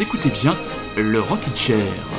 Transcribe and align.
écoutez 0.00 0.30
bien 0.30 0.54
le 0.96 1.20
Rockin' 1.20 1.56
Chair. 1.56 2.17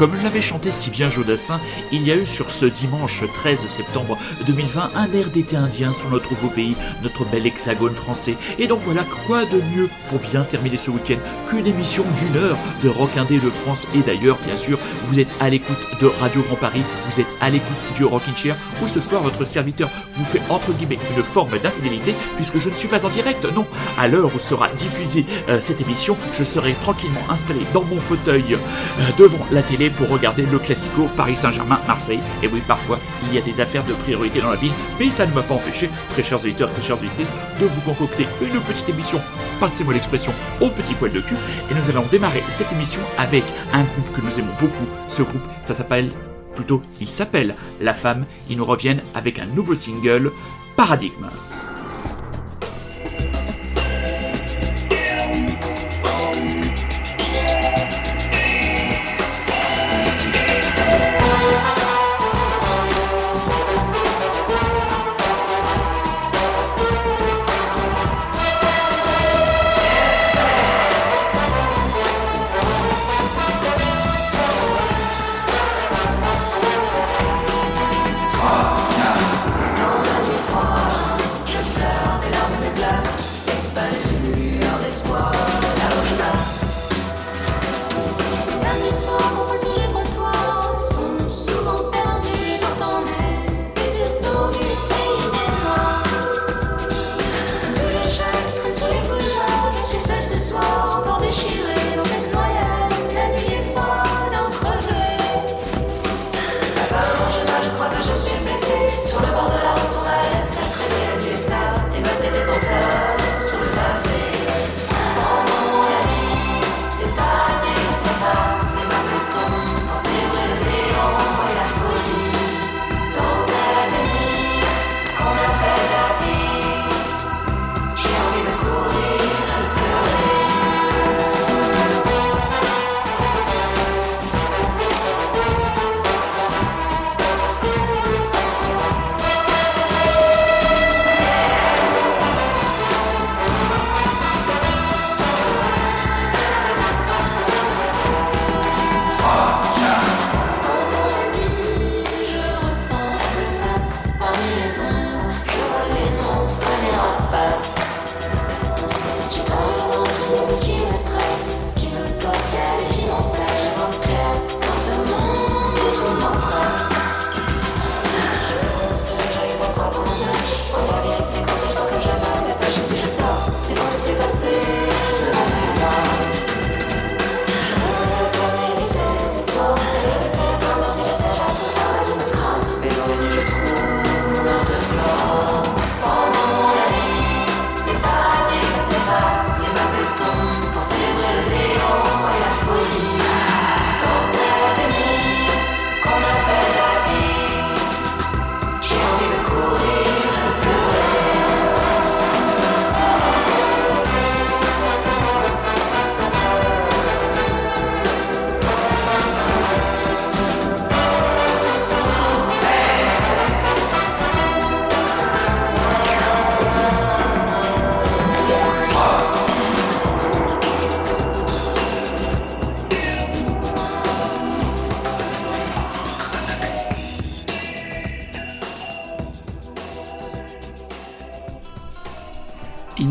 Comme 0.00 0.16
l'avait 0.22 0.40
chanté 0.40 0.72
si 0.72 0.88
bien 0.88 1.10
Jodassin, 1.10 1.60
il 1.92 2.02
y 2.08 2.10
a 2.10 2.16
eu 2.16 2.24
sur 2.24 2.50
ce 2.50 2.64
dimanche 2.64 3.22
13 3.34 3.66
septembre 3.66 4.16
2020 4.46 4.92
un 4.94 5.12
air 5.12 5.28
d'été 5.28 5.56
indien 5.56 5.92
sur 5.92 6.08
notre 6.08 6.34
beau 6.36 6.48
pays, 6.48 6.74
notre 7.02 7.26
bel 7.26 7.46
hexagone 7.46 7.94
français. 7.94 8.34
Et 8.58 8.66
donc 8.66 8.80
voilà, 8.86 9.04
quoi 9.26 9.44
de 9.44 9.60
mieux 9.76 9.90
pour 10.08 10.18
bien 10.20 10.44
terminer 10.44 10.78
ce 10.78 10.90
week-end 10.90 11.18
qu'une 11.50 11.66
émission 11.66 12.06
d'une 12.16 12.42
heure 12.42 12.56
de 12.82 12.88
rock 12.88 13.14
indé 13.18 13.40
de 13.40 13.50
France 13.50 13.86
et 13.94 13.98
d'ailleurs, 13.98 14.38
bien 14.46 14.56
sûr, 14.56 14.78
vous 15.10 15.20
êtes 15.20 15.28
à 15.38 15.50
l'écoute 15.50 15.76
de 16.00 16.06
Radio 16.06 16.40
Grand 16.44 16.56
Paris, 16.56 16.82
vous 17.10 17.20
êtes 17.20 17.36
à 17.42 17.50
l'écoute 17.50 17.68
du 17.94 18.06
Rockin' 18.06 18.34
Chair, 18.34 18.56
où 18.82 18.88
ce 18.88 19.02
soir 19.02 19.22
votre 19.22 19.44
serviteur 19.44 19.90
vous 20.16 20.24
fait 20.24 20.40
entre 20.48 20.72
guillemets 20.72 20.98
une 21.14 21.22
forme 21.22 21.58
d'infidélité 21.58 22.14
puisque 22.36 22.58
je 22.58 22.70
ne 22.70 22.74
suis 22.74 22.88
pas 22.88 23.04
en 23.04 23.10
direct, 23.10 23.44
non. 23.54 23.66
À 23.98 24.08
l'heure 24.08 24.34
où 24.34 24.38
sera 24.38 24.68
diffusée 24.68 25.26
euh, 25.50 25.60
cette 25.60 25.82
émission, 25.82 26.16
je 26.32 26.42
serai 26.42 26.72
tranquillement 26.82 27.20
installé 27.28 27.60
dans 27.74 27.84
mon 27.84 28.00
fauteuil 28.00 28.54
euh, 28.54 29.02
devant 29.18 29.46
la 29.50 29.60
télé 29.60 29.89
pour 29.90 30.08
regarder 30.08 30.46
le 30.46 30.58
classico 30.58 31.08
Paris 31.16 31.36
Saint-Germain-Marseille. 31.36 32.20
Et 32.42 32.48
oui, 32.48 32.62
parfois, 32.66 32.98
il 33.24 33.34
y 33.34 33.38
a 33.38 33.42
des 33.42 33.60
affaires 33.60 33.84
de 33.84 33.92
priorité 33.92 34.40
dans 34.40 34.50
la 34.50 34.56
ville, 34.56 34.72
mais 34.98 35.10
ça 35.10 35.26
ne 35.26 35.32
m'a 35.32 35.42
pas 35.42 35.54
empêché, 35.54 35.90
très 36.10 36.22
chers 36.22 36.40
auditeurs, 36.40 36.72
très 36.72 36.82
chers 36.82 36.98
auditrices, 36.98 37.32
de 37.60 37.66
vous 37.66 37.80
concocter 37.82 38.26
une 38.40 38.60
petite 38.60 38.88
émission, 38.88 39.20
passez-moi 39.58 39.94
l'expression, 39.94 40.32
au 40.60 40.70
petit 40.70 40.94
poil 40.94 41.12
de 41.12 41.20
cul. 41.20 41.36
Et 41.70 41.74
nous 41.74 41.90
allons 41.90 42.06
démarrer 42.10 42.42
cette 42.48 42.72
émission 42.72 43.00
avec 43.18 43.44
un 43.72 43.82
groupe 43.82 44.12
que 44.14 44.20
nous 44.20 44.38
aimons 44.38 44.54
beaucoup. 44.60 44.86
Ce 45.08 45.22
groupe, 45.22 45.42
ça 45.62 45.74
s'appelle, 45.74 46.10
plutôt, 46.54 46.82
il 47.00 47.08
s'appelle 47.08 47.54
La 47.80 47.94
Femme. 47.94 48.26
Ils 48.48 48.56
nous 48.56 48.64
reviennent 48.64 49.02
avec 49.14 49.38
un 49.38 49.46
nouveau 49.46 49.74
single, 49.74 50.32
Paradigme. 50.76 51.26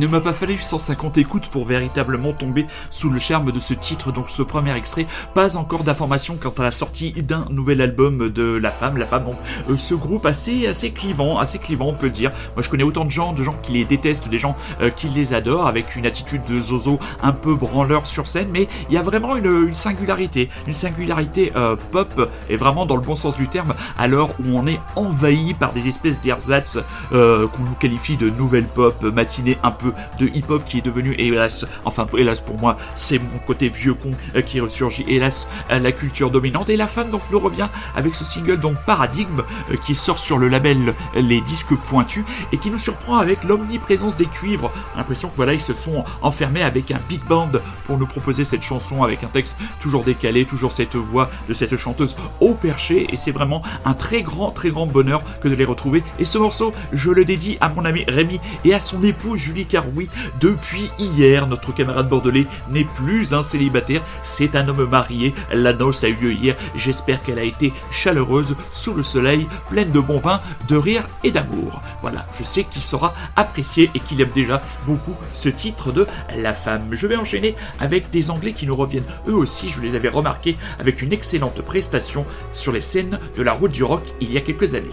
M'a 0.10 0.22
pas 0.22 0.34
fallu 0.34 0.58
150 0.58 1.18
écoutes 1.18 1.48
pour 1.48 1.66
véritablement 1.66 2.34
tomber 2.34 2.66
sous 2.90 3.10
le 3.10 3.20
charme 3.20 3.52
de 3.52 3.60
ce 3.60 3.74
titre, 3.74 4.12
donc 4.12 4.30
ce 4.30 4.42
premier 4.42 4.76
extrait. 4.76 5.06
Pas 5.34 5.58
encore 5.58 5.84
d'informations 5.84 6.38
quant 6.38 6.54
à 6.58 6.64
la 6.64 6.72
sortie 6.72 7.12
d'un 7.14 7.46
nouvel 7.50 7.82
album 7.82 8.30
de 8.30 8.44
La 8.44 8.72
Femme. 8.72 8.98
La 8.98 9.06
Femme, 9.06 9.26
donc, 9.26 9.36
euh, 9.70 9.78
ce 9.78 9.94
groupe 9.94 10.26
assez, 10.26 10.68
assez 10.68 10.92
clivant, 10.92 11.38
assez 11.38 11.60
clivant, 11.60 11.88
on 11.88 11.94
peut 11.94 12.10
dire. 12.10 12.32
Moi, 12.56 12.64
je 12.64 12.70
connais 12.70 12.84
autant 12.84 13.06
de 13.06 13.12
gens, 13.12 13.34
de 13.34 13.44
gens 13.44 13.56
qui 13.62 13.74
les 13.74 13.86
détestent, 13.86 14.28
des 14.30 14.40
gens 14.40 14.56
euh, 14.82 14.90
qui 14.90 15.08
les 15.10 15.34
adorent, 15.34 15.68
avec 15.68 15.96
une 15.96 16.06
attitude 16.06 16.44
de 16.46 16.60
zozo 16.60 17.00
un 17.22 17.32
peu 17.32 17.56
branleur 17.56 18.08
sur 18.08 18.28
scène, 18.28 18.50
mais 18.52 18.68
il 18.90 18.96
y 18.96 18.98
a 18.98 19.04
vraiment 19.04 19.36
une, 19.36 19.74
singularité, 19.74 20.50
une 20.68 20.74
singularité 20.74 21.52
euh, 21.56 21.76
pop, 21.92 22.30
et 22.50 22.56
vraiment 22.56 22.86
dans 22.86 22.96
le 22.96 23.02
bon 23.02 23.16
sens 23.16 23.36
du 23.36 23.48
terme, 23.48 23.74
à 23.98 24.08
l'heure 24.08 24.30
où 24.40 24.58
on 24.58 24.66
est 24.66 24.80
envahi 24.96 25.54
par 25.54 25.74
des 25.74 25.88
espèces 25.88 26.20
d'ersatz 26.20 26.80
qu'on 27.12 27.64
nous 27.64 27.76
qualifie 27.80 28.18
de 28.18 28.30
nouvelle 28.30 28.66
pop, 28.66 29.04
matinée 29.04 29.58
un 29.64 29.72
peu 29.72 29.94
de 30.20 30.28
hip-hop 30.28 30.64
qui 30.66 30.80
est 30.80 30.82
devenu, 30.82 31.16
hélas, 31.18 31.66
enfin 31.86 32.08
hélas 32.18 32.42
pour 32.42 32.58
moi, 32.58 32.78
c'est 32.96 33.20
mon 33.20 33.40
côté 33.46 33.70
vieux 33.70 33.94
con 33.94 34.12
euh, 34.36 34.42
qui 34.42 34.60
ressurgit, 34.60 35.06
hélas, 35.08 35.48
la 35.70 35.92
culture 35.92 36.32
dominante. 36.32 36.70
Et 36.70 36.78
la 36.78 36.88
femme 36.88 37.10
donc 37.10 37.22
nous 37.32 37.40
revient 37.40 37.68
avec 37.96 38.16
ce 38.16 38.26
single 38.26 38.60
donc 38.60 38.78
Paradigme 38.86 39.44
euh, 39.72 39.76
qui 39.86 39.96
sort 39.96 40.20
sur 40.20 40.38
le 40.38 40.48
label 40.48 40.94
Les 41.16 41.42
Disques 41.42 41.76
Pointus 41.90 42.24
et 42.52 42.58
qui 42.58 42.70
nous 42.70 42.80
surprend 42.80 43.18
avec 43.18 43.44
l'omniprésence 43.44 44.16
des 44.16 44.26
cuivres. 44.26 44.72
L'impression 44.96 45.30
que 45.30 45.36
voilà, 45.36 45.54
ils 45.54 45.62
se 45.62 45.74
sont 45.74 46.04
enfermés 46.22 46.64
avec 46.64 46.92
un 46.92 47.00
big 47.08 47.22
band 47.26 47.52
pour 47.86 47.98
nous 47.98 48.08
proposer 48.08 48.46
cette 48.46 48.64
chanson 48.64 49.04
avec 49.04 49.24
un 49.24 49.28
texte 49.28 49.56
toujours 49.82 50.04
décalé, 50.04 50.46
toujours 50.46 50.72
cette 50.72 50.96
voix 50.96 51.30
de 51.48 51.54
cette 51.54 51.76
chanteuse 51.78 52.16
au 52.40 52.54
perché 52.54 53.08
et 53.12 53.18
c'est 53.18 53.32
vraiment 53.32 53.62
un 53.86 53.94
très 53.94 54.24
grand, 54.24 54.52
très 54.52 54.70
grand 54.70 54.86
bonheur 54.86 55.24
que 55.42 55.48
de 55.48 55.56
les 55.56 55.66
retrouver. 55.66 56.04
Et 56.20 56.26
ce 56.26 56.38
morceau, 56.38 56.74
je 56.92 57.12
le 57.12 57.26
dédie 57.26 57.58
à 57.62 57.70
mon 57.70 57.86
ami 57.86 58.04
Rémi 58.08 58.40
et 58.66 58.74
à 58.74 58.80
son 58.80 59.04
épouse 59.04 59.40
Julie 59.40 59.66
Caroui. 59.90 60.10
Depuis 60.40 60.90
hier, 61.00 61.48
notre 61.48 61.74
camarade 61.74 62.10
bordelais 62.10 62.48
n'est 62.70 62.86
plus 62.86 63.34
un 63.34 63.44
célibataire, 63.44 64.02
c'est 64.24 64.56
un 64.56 64.68
homme 64.68 64.86
marié. 64.86 65.34
La 65.52 65.74
noce 65.74 66.04
a 66.04 66.10
eu 66.10 66.16
lieu 66.16 66.34
hier. 66.34 66.56
J'espère 66.76 67.22
qu'elle 67.24 67.40
a 67.40 67.44
été 67.44 67.74
chaleureuse, 67.92 68.56
sous 68.72 68.94
le 68.94 69.04
soleil, 69.04 69.48
pleine 69.70 69.92
de 69.92 70.00
bon 70.00 70.20
vin, 70.20 70.42
de 70.68 70.76
rire 70.76 71.08
et 71.24 71.32
d'amour. 71.32 71.82
Voilà, 72.02 72.28
je 72.38 72.44
sais 72.44 72.64
qu'il 72.64 72.82
sera 72.82 73.14
apprécié 73.36 73.92
et 73.96 74.00
qu'il 74.00 74.22
aime 74.22 74.32
déjà 74.34 74.62
beaucoup 74.86 75.16
ce 75.34 75.50
titre 75.50 75.92
de 75.92 76.08
La 76.36 76.54
femme. 76.54 76.88
Je 76.92 77.08
vais 77.08 77.16
enchaîner 77.16 77.56
avec 77.80 78.10
des 78.10 78.30
Anglais 78.30 78.54
qui 78.54 78.66
nous 78.66 78.76
reviennent 78.76 79.04
eux 79.28 79.36
aussi, 79.36 79.70
je 79.70 79.82
les 79.82 79.96
avais 79.96 80.10
remarqués 80.10 80.58
avec 80.80 81.02
une 81.02 81.14
excellente 81.14 81.62
prestation 81.62 82.26
sur 82.52 82.72
les 82.72 82.82
scènes 82.82 83.20
de 83.36 83.42
la 83.42 83.54
route 83.54 83.72
du 83.72 83.84
rock 83.84 84.04
il 84.22 84.32
y 84.32 84.38
a 84.38 84.42
quelques 84.42 84.76
années. 84.76 84.90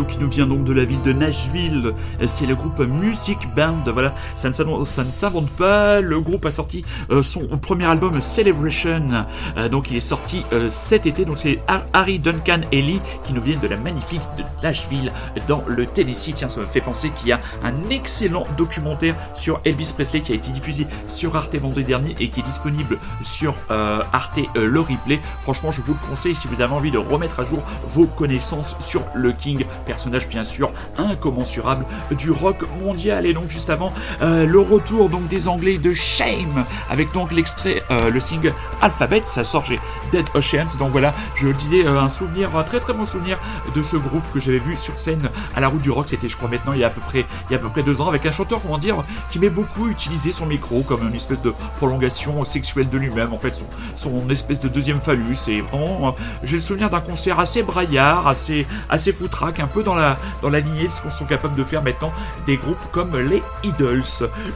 Qui 0.00 0.18
nous 0.18 0.30
vient 0.30 0.46
donc 0.46 0.64
de 0.64 0.72
la 0.72 0.84
ville 0.84 1.02
de 1.02 1.12
Nashville. 1.12 1.92
C'est 2.24 2.46
le 2.46 2.54
groupe 2.54 2.80
Music 2.80 3.38
Band. 3.54 3.82
Voilà, 3.92 4.14
ça 4.36 4.48
ne 4.48 4.54
s'invente 4.54 5.50
pas. 5.50 6.00
Le 6.00 6.20
groupe 6.20 6.46
a 6.46 6.50
sorti 6.50 6.84
euh, 7.10 7.22
son 7.22 7.46
premier 7.58 7.84
album 7.84 8.20
Celebration. 8.22 9.26
Euh, 9.56 9.68
donc 9.68 9.90
il 9.90 9.96
est 9.96 10.00
sorti 10.00 10.44
euh, 10.52 10.70
cet 10.70 11.04
été. 11.04 11.24
Donc 11.26 11.38
c'est 11.38 11.60
Harry 11.92 12.18
Duncan 12.18 12.60
et 12.72 12.80
Lee 12.80 13.02
qui 13.24 13.34
nous 13.34 13.42
viennent 13.42 13.60
de 13.60 13.68
la 13.68 13.76
magnifique 13.76 14.22
de 14.38 14.44
Nashville 14.62 15.12
dans 15.46 15.62
le 15.66 15.84
Tennessee. 15.84 16.32
Tiens, 16.34 16.48
ça 16.48 16.60
me 16.60 16.66
fait 16.66 16.80
penser 16.80 17.10
qu'il 17.10 17.28
y 17.28 17.32
a 17.32 17.40
un 17.62 17.74
excellent 17.90 18.46
documentaire 18.56 19.14
sur 19.34 19.60
Elvis 19.64 19.92
Presley 19.94 20.20
qui 20.20 20.32
a 20.32 20.36
été 20.36 20.50
diffusé 20.52 20.86
sur 21.08 21.36
Arte 21.36 21.54
vendredi 21.56 21.84
dernier 21.84 22.14
et 22.18 22.30
qui 22.30 22.40
est 22.40 22.44
disponible 22.44 22.98
sur 23.22 23.54
Arte 23.68 24.40
le 24.54 24.80
replay. 24.80 25.20
Franchement, 25.42 25.70
je 25.70 25.82
vous 25.82 25.92
le 25.92 26.08
conseille 26.08 26.34
si 26.34 26.48
vous 26.48 26.60
avez 26.60 26.72
envie 26.72 26.90
de 26.90 26.98
remettre 26.98 27.40
à 27.40 27.44
jour 27.44 27.62
vos 27.86 28.06
connaissances 28.06 28.76
sur 28.80 29.02
le 29.14 29.32
King, 29.32 29.64
personnage 29.82 30.28
bien 30.28 30.44
sûr 30.44 30.72
incommensurable 30.98 31.84
du 32.12 32.30
rock 32.30 32.64
mondial. 32.82 33.26
Et 33.26 33.34
donc 33.34 33.50
juste 33.50 33.70
avant, 33.70 33.92
euh, 34.20 34.46
le 34.46 34.58
retour 34.58 35.08
donc 35.08 35.28
des 35.28 35.48
Anglais 35.48 35.78
de 35.78 35.92
Shame 35.92 36.64
avec 36.90 37.12
donc 37.12 37.32
l'extrait, 37.32 37.82
euh, 37.90 38.10
le 38.10 38.20
single 38.20 38.54
Alphabet, 38.80 39.22
ça 39.24 39.44
sort 39.44 39.66
chez 39.66 39.80
Dead 40.10 40.26
Oceans. 40.34 40.78
Donc 40.78 40.92
voilà, 40.92 41.14
je 41.36 41.48
disais, 41.48 41.86
euh, 41.86 42.00
un 42.00 42.10
souvenir, 42.10 42.56
un 42.56 42.64
très 42.64 42.80
très 42.80 42.92
bon 42.92 43.04
souvenir 43.04 43.38
de 43.74 43.82
ce 43.82 43.96
groupe 43.96 44.24
que 44.32 44.40
j'avais 44.40 44.58
vu 44.58 44.76
sur 44.76 44.98
scène 44.98 45.30
à 45.54 45.60
la 45.60 45.68
route 45.68 45.82
du 45.82 45.90
rock. 45.90 46.06
C'était, 46.08 46.28
je 46.28 46.36
crois, 46.36 46.48
maintenant 46.48 46.72
il 46.72 46.80
y 46.80 46.84
a 46.84 46.88
à 46.88 46.90
peu 46.90 47.00
près, 47.00 47.26
il 47.48 47.52
y 47.52 47.54
a 47.54 47.58
à 47.58 47.60
peu 47.60 47.68
près 47.68 47.82
deux 47.82 48.00
ans, 48.00 48.08
avec 48.08 48.26
un 48.26 48.30
chanteur, 48.30 48.60
comment 48.62 48.78
dire, 48.78 49.04
qui 49.30 49.38
met 49.38 49.50
beaucoup 49.50 49.88
utilisé 49.88 50.32
son 50.32 50.46
micro 50.46 50.82
comme 50.82 51.06
une 51.06 51.14
espèce 51.14 51.40
de 51.42 51.54
prolongation 51.78 52.44
sexuelle 52.44 52.88
de 52.88 52.98
lui-même. 52.98 53.32
En 53.32 53.38
fait, 53.38 53.54
son, 53.54 53.66
son 53.96 54.30
espèce 54.30 54.60
de 54.60 54.68
deuxième 54.68 55.00
phallus. 55.00 55.34
C'est 55.34 55.60
vraiment, 55.60 56.14
j'ai 56.42 56.56
le 56.56 56.62
souvenir 56.62 56.90
d'un 56.90 57.00
concert 57.00 57.40
assez 57.40 57.62
braillard, 57.62 58.26
assez, 58.26 58.66
assez 58.88 59.12
foutraque, 59.12 59.60
un 59.60 59.66
peu 59.72 59.82
dans 59.82 59.94
la, 59.94 60.18
lignée 60.60 60.86
de 60.86 60.92
ce 60.92 61.00
qu'on 61.00 61.10
sont 61.10 61.24
capables 61.24 61.54
de 61.54 61.64
faire 61.64 61.82
maintenant 61.82 62.12
des 62.46 62.56
groupes 62.56 62.78
comme 62.90 63.16
les 63.16 63.42
Idols. 63.64 64.02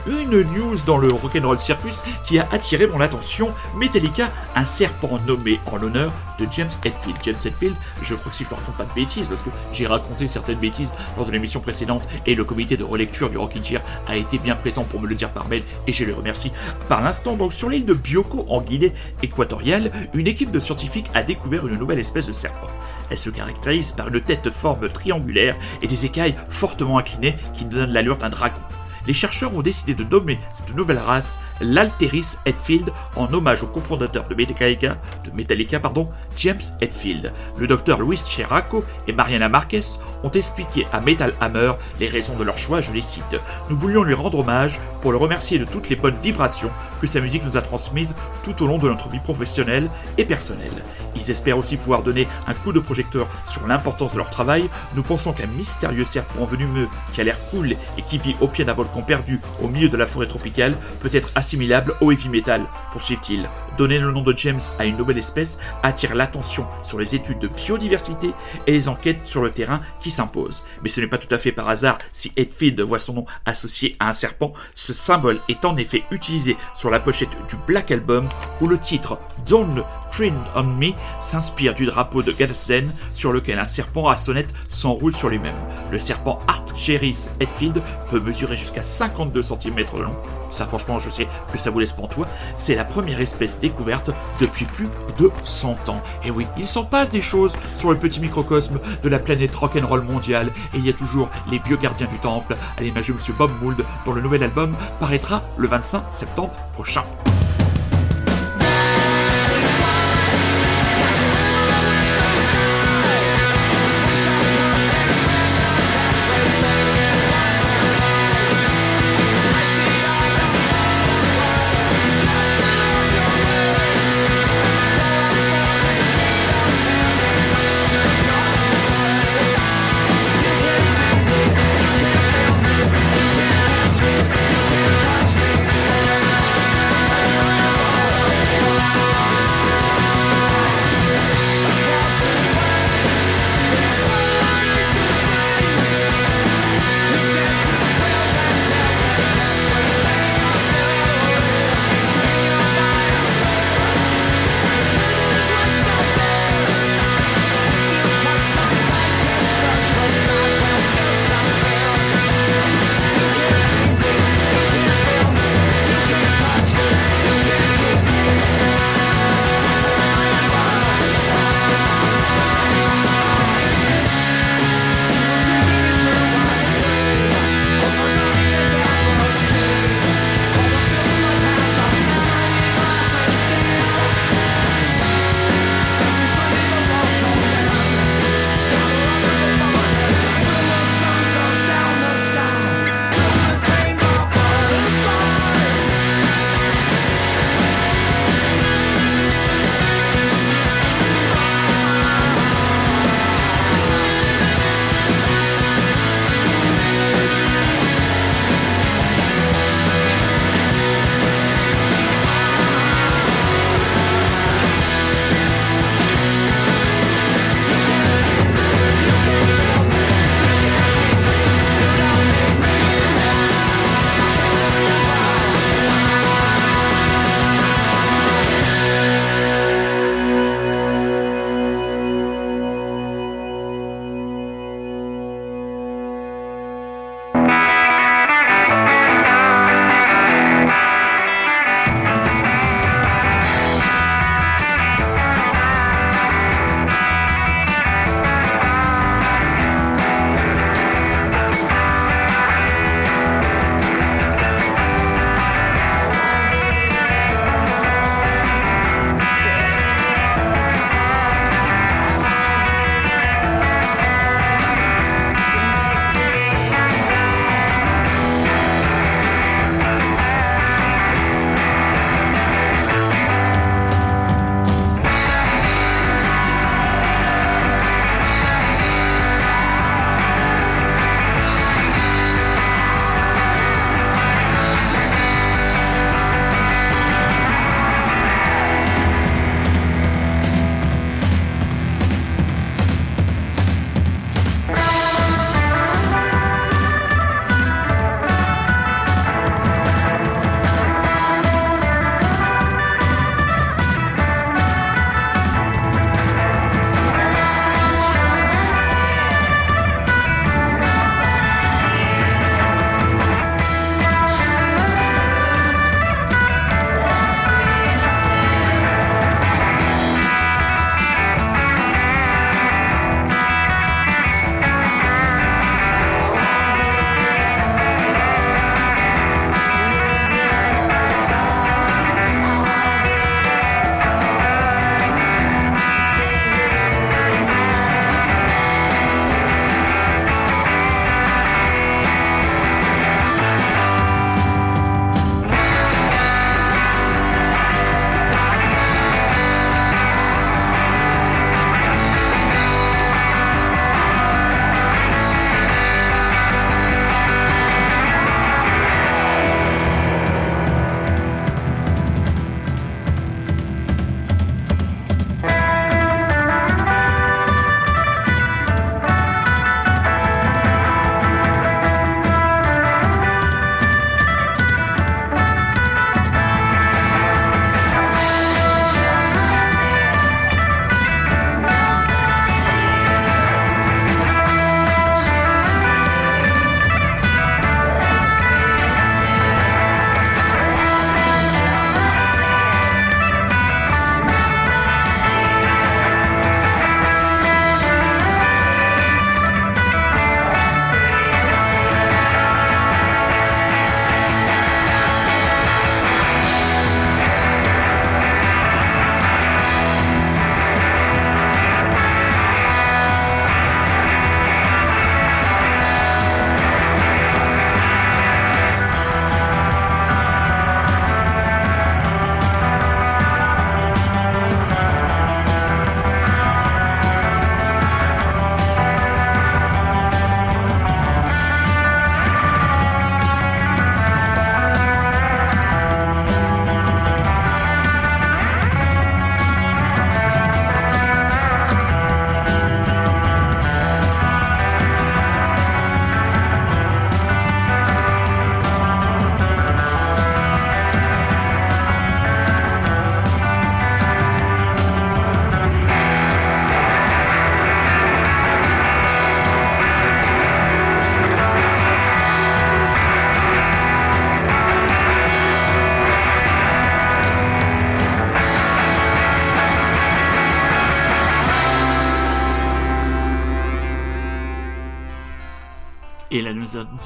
Une 0.07 0.41
news 0.41 0.77
dans 0.85 0.97
le 0.97 1.11
rock'n'roll 1.11 1.59
circus 1.59 2.01
qui 2.23 2.39
a 2.39 2.47
attiré 2.51 2.87
mon 2.87 3.01
attention, 3.01 3.53
Metallica, 3.75 4.31
un 4.55 4.65
serpent 4.65 5.19
nommé 5.25 5.59
en 5.65 5.77
l'honneur 5.77 6.11
de 6.39 6.47
James 6.51 6.69
Hetfield. 6.83 7.17
James 7.23 7.35
Hetfield, 7.43 7.75
je 8.01 8.15
crois 8.15 8.31
que 8.31 8.37
si 8.37 8.43
je 8.43 8.49
ne 8.49 8.55
raconte 8.55 8.75
pas 8.75 8.85
de 8.85 8.93
bêtises, 8.93 9.27
parce 9.27 9.41
que 9.41 9.49
j'ai 9.73 9.87
raconté 9.87 10.27
certaines 10.27 10.59
bêtises 10.59 10.91
lors 11.15 11.25
de 11.25 11.31
l'émission 11.31 11.59
précédente 11.59 12.03
et 12.25 12.35
le 12.35 12.43
comité 12.43 12.77
de 12.77 12.83
relecture 12.83 13.29
du 13.29 13.37
Rockin' 13.37 13.63
Chair 13.63 13.81
a 14.07 14.15
été 14.15 14.37
bien 14.37 14.55
présent 14.55 14.83
pour 14.83 15.01
me 15.01 15.07
le 15.07 15.15
dire 15.15 15.29
par 15.29 15.47
mail 15.47 15.63
et 15.87 15.93
je 15.93 16.05
le 16.05 16.13
remercie 16.13 16.51
par 16.87 17.01
l'instant. 17.01 17.35
Donc 17.35 17.53
sur 17.53 17.69
l'île 17.69 17.85
de 17.85 17.93
Bioko 17.93 18.45
en 18.49 18.61
Guinée 18.61 18.93
équatoriale, 19.23 19.91
une 20.13 20.27
équipe 20.27 20.51
de 20.51 20.59
scientifiques 20.59 21.09
a 21.13 21.23
découvert 21.23 21.67
une 21.67 21.77
nouvelle 21.77 21.99
espèce 21.99 22.27
de 22.27 22.31
serpent. 22.31 22.67
Elle 23.09 23.17
se 23.17 23.29
caractérise 23.29 23.91
par 23.91 24.07
une 24.09 24.21
tête 24.21 24.49
forme 24.49 24.89
triangulaire 24.89 25.55
et 25.81 25.87
des 25.87 26.05
écailles 26.05 26.35
fortement 26.49 26.97
inclinées 26.97 27.35
qui 27.53 27.65
donnent 27.65 27.91
l'allure 27.91 28.17
d'un 28.17 28.29
dragon 28.29 28.61
les 29.07 29.13
chercheurs 29.13 29.55
ont 29.55 29.61
décidé 29.61 29.95
de 29.95 30.03
nommer 30.03 30.37
cette 30.53 30.75
nouvelle 30.75 30.99
race 30.99 31.39
l'Alteris 31.61 32.35
Hetfield 32.45 32.91
en 33.15 33.33
hommage 33.33 33.63
au 33.63 33.67
cofondateur 33.67 34.27
de 34.27 34.35
Metallica, 34.35 34.97
de 35.23 35.31
Metallica 35.31 35.79
pardon, 35.79 36.09
James 36.35 36.59
Hetfield. 36.81 37.31
Le 37.57 37.67
docteur 37.67 38.01
Luis 38.01 38.21
Cheraco 38.29 38.83
et 39.07 39.13
Mariana 39.13 39.47
Marquez 39.47 39.79
ont 40.23 40.31
expliqué 40.31 40.85
à 40.91 40.99
Metal 40.99 41.33
Hammer 41.39 41.73
les 41.99 42.09
raisons 42.09 42.35
de 42.35 42.43
leur 42.43 42.57
choix, 42.57 42.81
je 42.81 42.91
les 42.91 43.01
cite. 43.01 43.37
Nous 43.69 43.77
voulions 43.77 44.03
lui 44.03 44.13
rendre 44.13 44.39
hommage 44.39 44.79
pour 45.01 45.11
le 45.11 45.17
remercier 45.17 45.57
de 45.57 45.65
toutes 45.65 45.89
les 45.89 45.95
bonnes 45.95 46.17
vibrations 46.21 46.69
que 46.99 47.07
sa 47.07 47.21
musique 47.21 47.45
nous 47.45 47.57
a 47.57 47.61
transmises 47.61 48.15
tout 48.43 48.61
au 48.61 48.67
long 48.67 48.77
de 48.77 48.89
notre 48.89 49.07
vie 49.07 49.19
professionnelle 49.19 49.89
et 50.17 50.25
personnelle. 50.25 50.83
Ils 51.15 51.31
espèrent 51.31 51.57
aussi 51.57 51.77
pouvoir 51.77 52.03
donner 52.03 52.27
un 52.45 52.53
coup 52.53 52.73
de 52.73 52.79
projecteur 52.79 53.27
sur 53.45 53.65
l'importance 53.67 54.11
de 54.11 54.17
leur 54.17 54.29
travail. 54.29 54.69
Nous 54.95 55.03
pensons 55.03 55.31
qu'un 55.31 55.47
mystérieux 55.47 56.03
serpent 56.03 56.45
venimeux 56.45 56.89
qui 57.13 57.21
a 57.21 57.23
l'air 57.23 57.39
cool 57.49 57.71
et 57.71 58.01
qui 58.07 58.17
vit 58.17 58.35
au 58.41 58.47
pied 58.47 58.65
d'un 58.65 58.73
volcan 58.73 58.96
perdu 59.01 59.39
au 59.61 59.67
milieu 59.67 59.89
de 59.89 59.97
la 59.97 60.05
forêt 60.05 60.27
tropicale 60.27 60.75
peut 60.99 61.09
être 61.13 61.31
assimilable 61.35 61.95
au 62.01 62.11
heavy 62.11 62.29
metal, 62.29 62.65
poursuivent-ils. 62.91 63.49
Donner 63.77 63.99
le 63.99 64.11
nom 64.11 64.21
de 64.21 64.35
James 64.37 64.59
à 64.79 64.85
une 64.85 64.97
nouvelle 64.97 65.17
espèce 65.17 65.59
attire 65.83 66.15
l'attention 66.15 66.65
sur 66.83 66.99
les 66.99 67.15
études 67.15 67.39
de 67.39 67.47
biodiversité 67.47 68.31
et 68.65 68.71
les 68.71 68.87
enquêtes 68.87 69.25
sur 69.25 69.41
le 69.41 69.51
terrain 69.51 69.81
qui 70.01 70.11
s'imposent. 70.11 70.65
Mais 70.83 70.89
ce 70.89 71.01
n'est 71.01 71.07
pas 71.07 71.17
tout 71.17 71.33
à 71.33 71.37
fait 71.37 71.51
par 71.51 71.69
hasard 71.69 71.97
si 72.11 72.31
Hetfield 72.35 72.79
voit 72.81 72.99
son 72.99 73.13
nom 73.13 73.25
associé 73.45 73.95
à 73.99 74.09
un 74.09 74.13
serpent. 74.13 74.53
Ce 74.75 74.93
symbole 74.93 75.39
est 75.49 75.65
en 75.65 75.75
effet 75.77 76.03
utilisé 76.11 76.57
sur 76.73 76.89
la 76.89 76.99
pochette 76.99 77.37
du 77.49 77.55
Black 77.67 77.91
Album 77.91 78.27
où 78.61 78.67
le 78.67 78.77
titre 78.77 79.19
Don't 79.45 79.83
Train 80.11 80.43
on 80.55 80.63
Me 80.63 80.91
s'inspire 81.21 81.73
du 81.73 81.85
drapeau 81.85 82.23
de 82.23 82.31
Gadsden 82.31 82.91
sur 83.13 83.31
lequel 83.31 83.59
un 83.59 83.65
serpent 83.65 84.07
à 84.07 84.17
sonnette 84.17 84.53
s'enroule 84.69 85.15
sur 85.15 85.29
lui-même. 85.29 85.55
Le 85.91 85.99
serpent 85.99 86.39
Artgeris 86.47 87.29
Hetfield 87.39 87.81
peut 88.09 88.19
mesurer 88.19 88.57
jusqu'à 88.57 88.83
52 88.87 89.41
cm 89.41 89.75
de 89.75 90.01
long. 90.01 90.15
Ça 90.51 90.65
franchement 90.65 90.99
je 90.99 91.09
sais 91.09 91.27
que 91.51 91.57
ça 91.57 91.69
vous 91.69 91.79
laisse 91.79 91.91
pantois. 91.91 92.27
C'est 92.55 92.75
la 92.75 92.85
première 92.85 93.19
espèce 93.19 93.59
découverte 93.59 94.11
depuis 94.39 94.65
plus 94.65 94.89
de 95.17 95.29
100 95.43 95.89
ans. 95.89 96.01
Et 96.23 96.31
oui, 96.31 96.47
il 96.57 96.65
s'en 96.65 96.83
passe 96.83 97.09
des 97.09 97.21
choses 97.21 97.53
sur 97.77 97.91
le 97.91 97.97
petit 97.97 98.19
microcosme 98.19 98.79
de 99.03 99.09
la 99.09 99.19
planète 99.19 99.53
rock'n'roll 99.55 100.01
mondiale 100.01 100.51
et 100.73 100.77
il 100.77 100.85
y 100.85 100.89
a 100.89 100.93
toujours 100.93 101.29
les 101.49 101.59
vieux 101.59 101.77
gardiens 101.77 102.07
du 102.07 102.17
temple 102.19 102.55
à 102.77 102.81
l'image 102.81 103.07
de 103.07 103.13
Monsieur 103.13 103.33
Bob 103.37 103.51
Mould 103.61 103.83
dont 104.05 104.13
le 104.13 104.21
nouvel 104.21 104.43
album 104.43 104.75
paraîtra 104.99 105.43
le 105.57 105.67
25 105.67 106.03
septembre 106.11 106.53
prochain. 106.73 107.03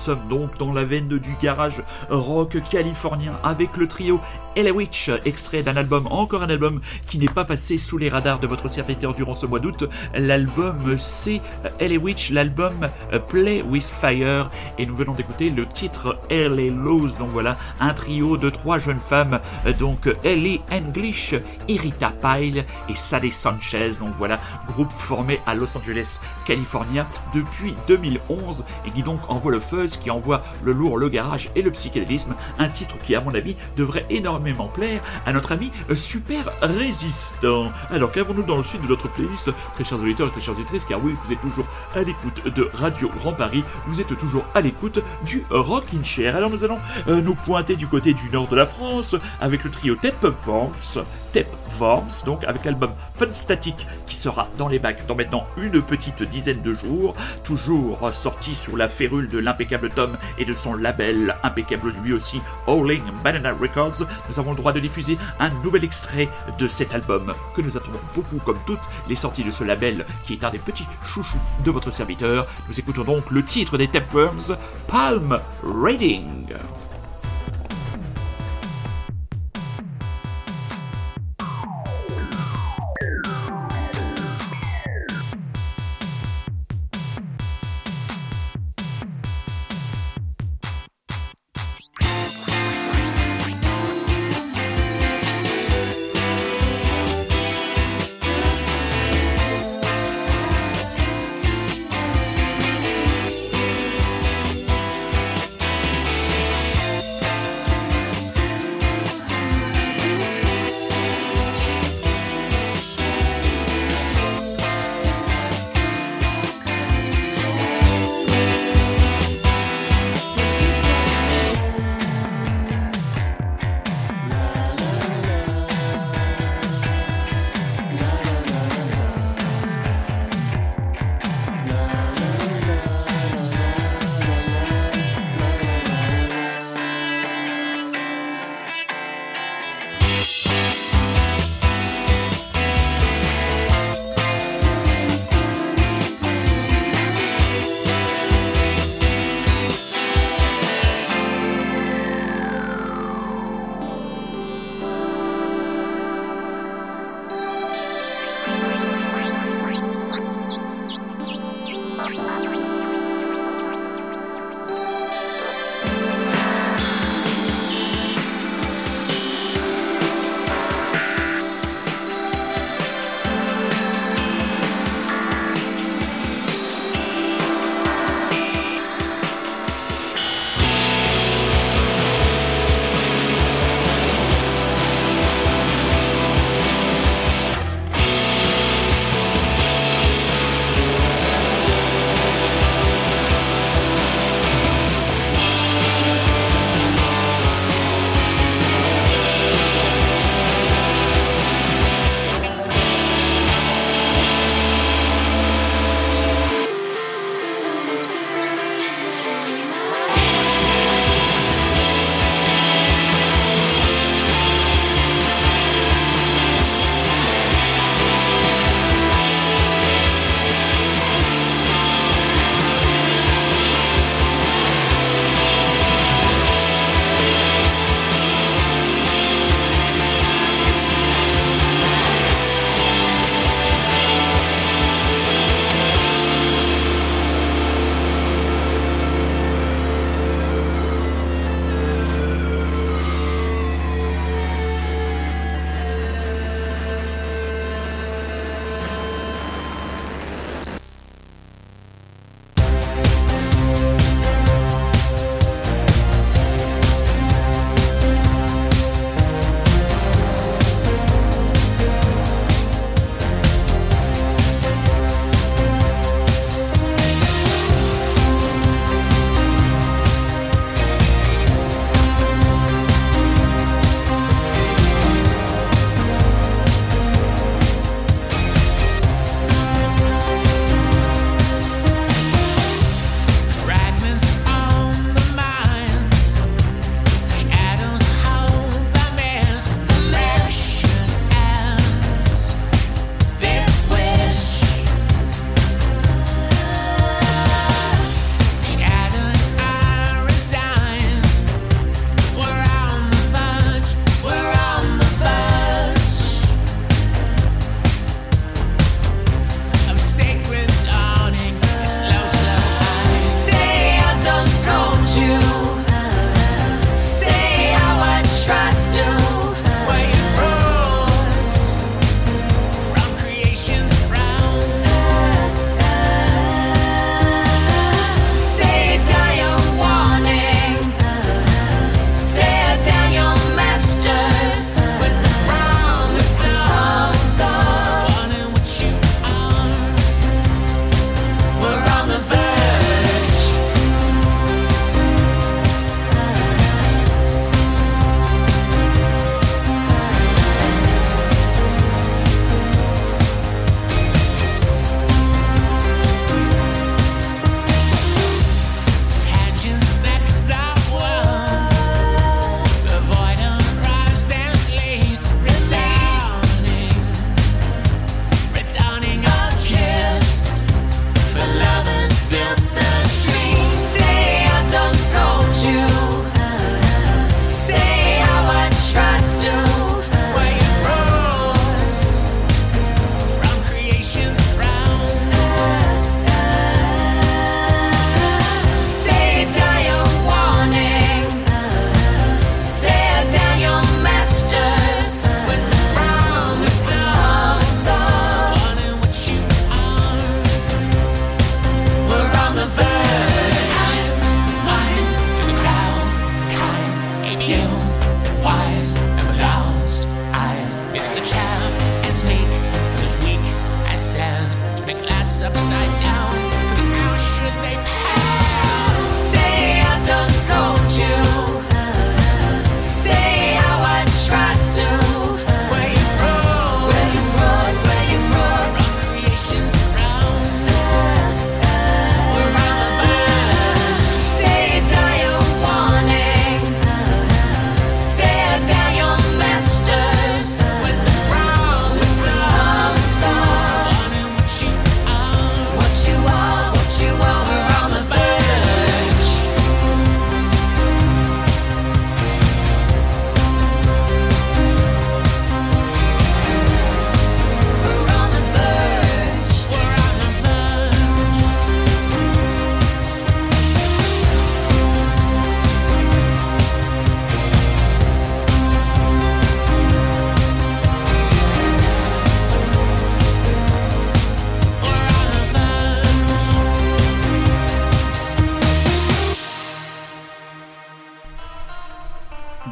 Sommes 0.02 0.28
donc 0.30 0.58
dans 0.58 0.74
la 0.74 0.84
veine 0.84 1.08
du 1.08 1.36
garage 1.40 1.84
rock 2.10 2.58
californien 2.70 3.34
avec 3.44 3.78
le 3.78 3.88
trio 3.88 4.20
Ella 4.56 4.72
Witch, 4.72 5.12
extrait 5.24 5.64
d'un 5.64 5.78
album, 5.78 6.08
encore 6.08 6.42
un 6.42 6.50
album 6.50 6.82
qui 7.08 7.20
n'est 7.20 7.28
pas 7.28 7.46
passé 7.46 7.78
sous 7.78 7.98
les 7.98 8.10
radars 8.10 8.40
de 8.40 8.48
votre 8.48 8.68
serviteur 8.68 9.14
durant 9.14 9.36
ce 9.36 9.46
mois 9.46 9.60
d'août. 9.60 9.88
L'album 10.14 10.96
c'est 10.98 11.42
Ella 11.80 11.98
Witch, 11.98 12.32
l'album 12.32 12.90
Play 13.30 13.62
with 13.62 13.84
Fire. 13.84 14.50
Et 14.78 14.86
nous 14.86 14.96
venons 14.96 15.14
d'écouter 15.14 15.52
le 15.52 15.68
titre 15.68 16.18
Ellie 16.30 16.72
Lose. 16.72 17.18
Donc 17.18 17.30
voilà, 17.30 17.58
un 17.80 17.94
trio 17.94 18.38
de 18.38 18.50
trois 18.50 18.80
jeunes 18.80 19.00
femmes, 19.00 19.40
donc 19.80 20.10
Ellie 20.24 20.62
English, 20.72 21.36
Irita 21.68 22.12
Pyle 22.22 22.66
et 22.90 22.96
Sadie 22.96 23.32
Sanchez. 23.32 23.92
Donc 24.00 24.14
voilà, 24.18 24.40
groupe 24.68 24.92
formé 24.92 25.40
à 25.46 25.54
Los 25.54 25.78
Angeles, 25.78 26.20
California 26.46 27.08
depuis 27.34 27.76
2011 27.88 28.66
et 28.86 28.92
qui 28.92 29.04
donc 29.04 29.22
envoie 29.30 29.52
le 29.52 29.60
fuzz, 29.60 29.91
qui 29.98 30.12
envoie 30.12 30.42
le 30.64 30.74
lourd, 30.74 30.98
le 30.98 31.10
garage 31.10 31.50
et 31.56 31.62
le 31.62 31.72
psychédélisme. 31.72 32.36
Un 32.60 32.70
titre 32.70 32.96
qui, 33.04 33.16
à 33.16 33.22
mon 33.22 33.34
avis, 33.34 33.56
devrait 33.78 34.06
énormément 34.10 34.68
plaire 34.68 35.02
à 35.26 35.34
notre 35.34 35.52
ami 35.52 35.72
Super 35.96 36.52
Résistant. 36.62 37.72
Alors 37.90 38.12
qu'avons-nous 38.12 38.44
dans 38.44 38.58
le 38.58 38.64
suite 38.64 38.82
de 38.82 38.88
notre 38.88 39.10
playlist, 39.12 39.52
très 39.74 39.84
chers 39.84 40.00
auditeurs 40.00 40.28
et 40.28 40.32
très 40.32 40.42
chers 40.42 40.54
auditrices, 40.54 40.86
car 40.86 41.04
oui, 41.04 41.16
vous 41.24 41.34
êtes 41.34 41.42
toujours 41.42 41.66
à 41.96 42.02
l'écoute 42.02 42.44
de 42.46 42.70
Radio 42.74 43.10
Grand 43.18 43.34
Paris, 43.34 43.64
vous 43.88 44.02
êtes 44.02 44.18
toujours 44.18 44.44
à 44.56 44.62
l'écoute 44.62 45.00
du 45.26 45.44
Rock 45.50 45.86
in 45.96 46.04
Chair. 46.04 46.36
Alors 46.36 46.50
nous 46.50 46.64
allons 46.64 46.80
euh, 47.08 47.22
nous 47.22 47.36
pointer 47.36 47.76
du 47.76 47.88
côté 47.88 48.14
du 48.14 48.30
nord 48.30 48.48
de 48.48 48.56
la 48.56 48.66
France 48.66 49.16
avec 49.40 49.64
le 49.64 49.72
trio 49.72 49.96
Tep 49.96 50.28
Force, 50.44 51.00
Tep 51.32 51.48
Worms, 51.80 52.24
donc 52.26 52.44
avec 52.44 52.66
l'album 52.66 52.92
Fun 53.16 53.32
Static 53.32 53.88
qui 54.06 54.16
sera 54.16 54.48
dans 54.58 54.68
les 54.68 54.80
bacs 54.80 55.06
dans 55.08 55.16
maintenant 55.16 55.46
une 55.58 55.82
petite 55.82 56.24
dizaine 56.24 56.62
de 56.62 56.74
jours, 56.74 57.16
toujours 57.44 58.00
sorti 58.14 58.54
sur 58.54 58.78
la 58.78 58.88
férule 58.88 59.30
de 59.30 59.40
l'impeccable 59.40 59.81
Tom 59.90 60.18
et 60.38 60.46
de 60.46 60.54
son 60.54 60.76
label 60.76 61.36
impeccable 61.44 61.94
lui 62.04 62.14
aussi, 62.14 62.42
Howling 62.68 63.04
Banana 63.24 63.54
Records. 63.54 64.06
Nous 64.30 64.40
avons 64.40 64.52
le 64.52 64.58
droit 64.58 64.74
de 64.74 64.80
diffuser 64.80 65.18
un 65.40 65.50
nouvel 65.64 65.84
extrait 65.84 66.30
de 66.58 66.68
cet 66.68 66.94
album 66.94 67.34
que 67.56 67.62
nous 67.62 67.78
attendons 67.78 68.00
beaucoup 68.16 68.40
comme 68.46 68.60
toutes 68.66 68.90
les 69.08 69.16
sorties 69.16 69.44
de 69.44 69.52
ce 69.52 69.64
label 69.64 70.06
qui 70.26 70.34
est 70.34 70.44
un 70.44 70.50
des 70.50 70.60
petits 70.60 70.88
chouchous 71.04 71.42
de 71.64 71.72
votre 71.72 71.92
serviteur. 71.92 72.48
Nous 72.68 72.80
écoutons 72.80 73.04
donc 73.04 73.32
le 73.32 73.44
titre 73.44 73.78
des 73.78 73.88
Tapeworms, 73.88 74.58
Palm 74.88 75.40
Reading. 75.64 76.48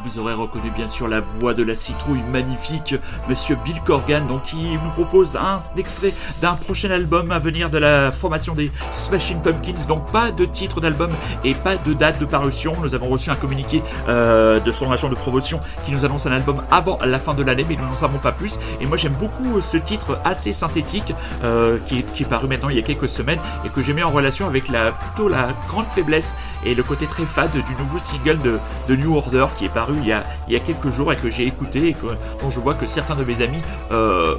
Vous 0.03 0.19
aurez 0.19 0.33
reconnu 0.33 0.69
bien 0.71 0.87
sûr 0.87 1.07
la 1.07 1.21
voix 1.21 1.53
de 1.53 1.63
la 1.63 1.75
citrouille 1.75 2.21
magnifique, 2.21 2.95
Monsieur 3.27 3.57
Bill 3.63 3.81
Corgan, 3.81 4.27
donc 4.27 4.43
qui 4.43 4.77
nous 4.83 4.91
propose 4.91 5.35
un 5.35 5.59
extrait 5.77 6.13
d'un 6.41 6.53
prochain 6.55 6.91
album 6.91 7.31
à 7.31 7.39
venir 7.39 7.69
de 7.69 7.77
la 7.77 8.11
formation 8.11 8.53
des 8.53 8.71
Smashing 8.91 9.41
Pumpkins. 9.41 9.85
Donc 9.87 10.11
pas 10.11 10.31
de 10.31 10.45
titre 10.45 10.79
d'album 10.79 11.11
et 11.43 11.55
pas 11.55 11.75
de 11.75 11.93
date 11.93 12.19
de 12.19 12.25
parution. 12.25 12.73
Nous 12.81 12.93
avons 12.95 13.09
reçu 13.09 13.29
un 13.29 13.35
communiqué 13.35 13.81
euh, 14.07 14.59
de 14.59 14.71
son 14.71 14.91
agent 14.91 15.09
de 15.09 15.15
promotion 15.15 15.59
qui 15.85 15.91
nous 15.91 16.05
annonce 16.05 16.25
un 16.25 16.31
album 16.31 16.61
avant 16.71 16.99
la 17.03 17.19
fin 17.19 17.33
de 17.33 17.43
l'année, 17.43 17.65
mais 17.67 17.75
nous 17.75 17.85
n'en 17.85 17.95
savons 17.95 18.19
pas 18.19 18.31
plus. 18.31 18.59
Et 18.81 18.85
moi 18.85 18.97
j'aime 18.97 19.13
beaucoup 19.13 19.61
ce 19.61 19.77
titre 19.77 20.19
assez 20.23 20.53
synthétique 20.53 21.13
euh, 21.43 21.77
qui, 21.87 21.99
est, 21.99 22.25
paru 22.29 22.47
maintenant 22.47 22.69
il 22.69 22.75
y 22.75 22.79
a 22.79 22.83
quelques 22.83 23.09
semaines 23.09 23.39
et 23.65 23.69
que 23.69 23.81
j'ai 23.81 23.93
mis 23.93 24.03
en 24.03 24.11
relation 24.11 24.45
avec 24.45 24.67
la 24.67 24.91
plutôt 24.91 25.29
la 25.29 25.49
grande 25.67 25.87
faiblesse 25.95 26.35
et 26.63 26.75
le 26.75 26.83
côté 26.83 27.07
très 27.07 27.25
fade 27.25 27.51
du 27.51 27.75
nouveau 27.75 27.97
single 27.97 28.37
de, 28.39 28.59
de 28.87 28.95
New 28.95 29.15
Order 29.15 29.47
qui 29.57 29.65
est 29.65 29.69
il 30.01 30.07
y 30.07 30.13
a, 30.13 30.59
quelques 30.59 30.89
jours 30.89 31.11
et 31.13 31.15
que 31.15 31.29
j'ai 31.29 31.45
écouté 31.45 31.89
et 31.89 31.95
dont 32.41 32.51
je 32.51 32.59
vois 32.59 32.73
que 32.73 32.85
certains 32.85 33.15
de 33.15 33.23
mes 33.23 33.41
amis 33.41 33.61
euh, 33.91 34.35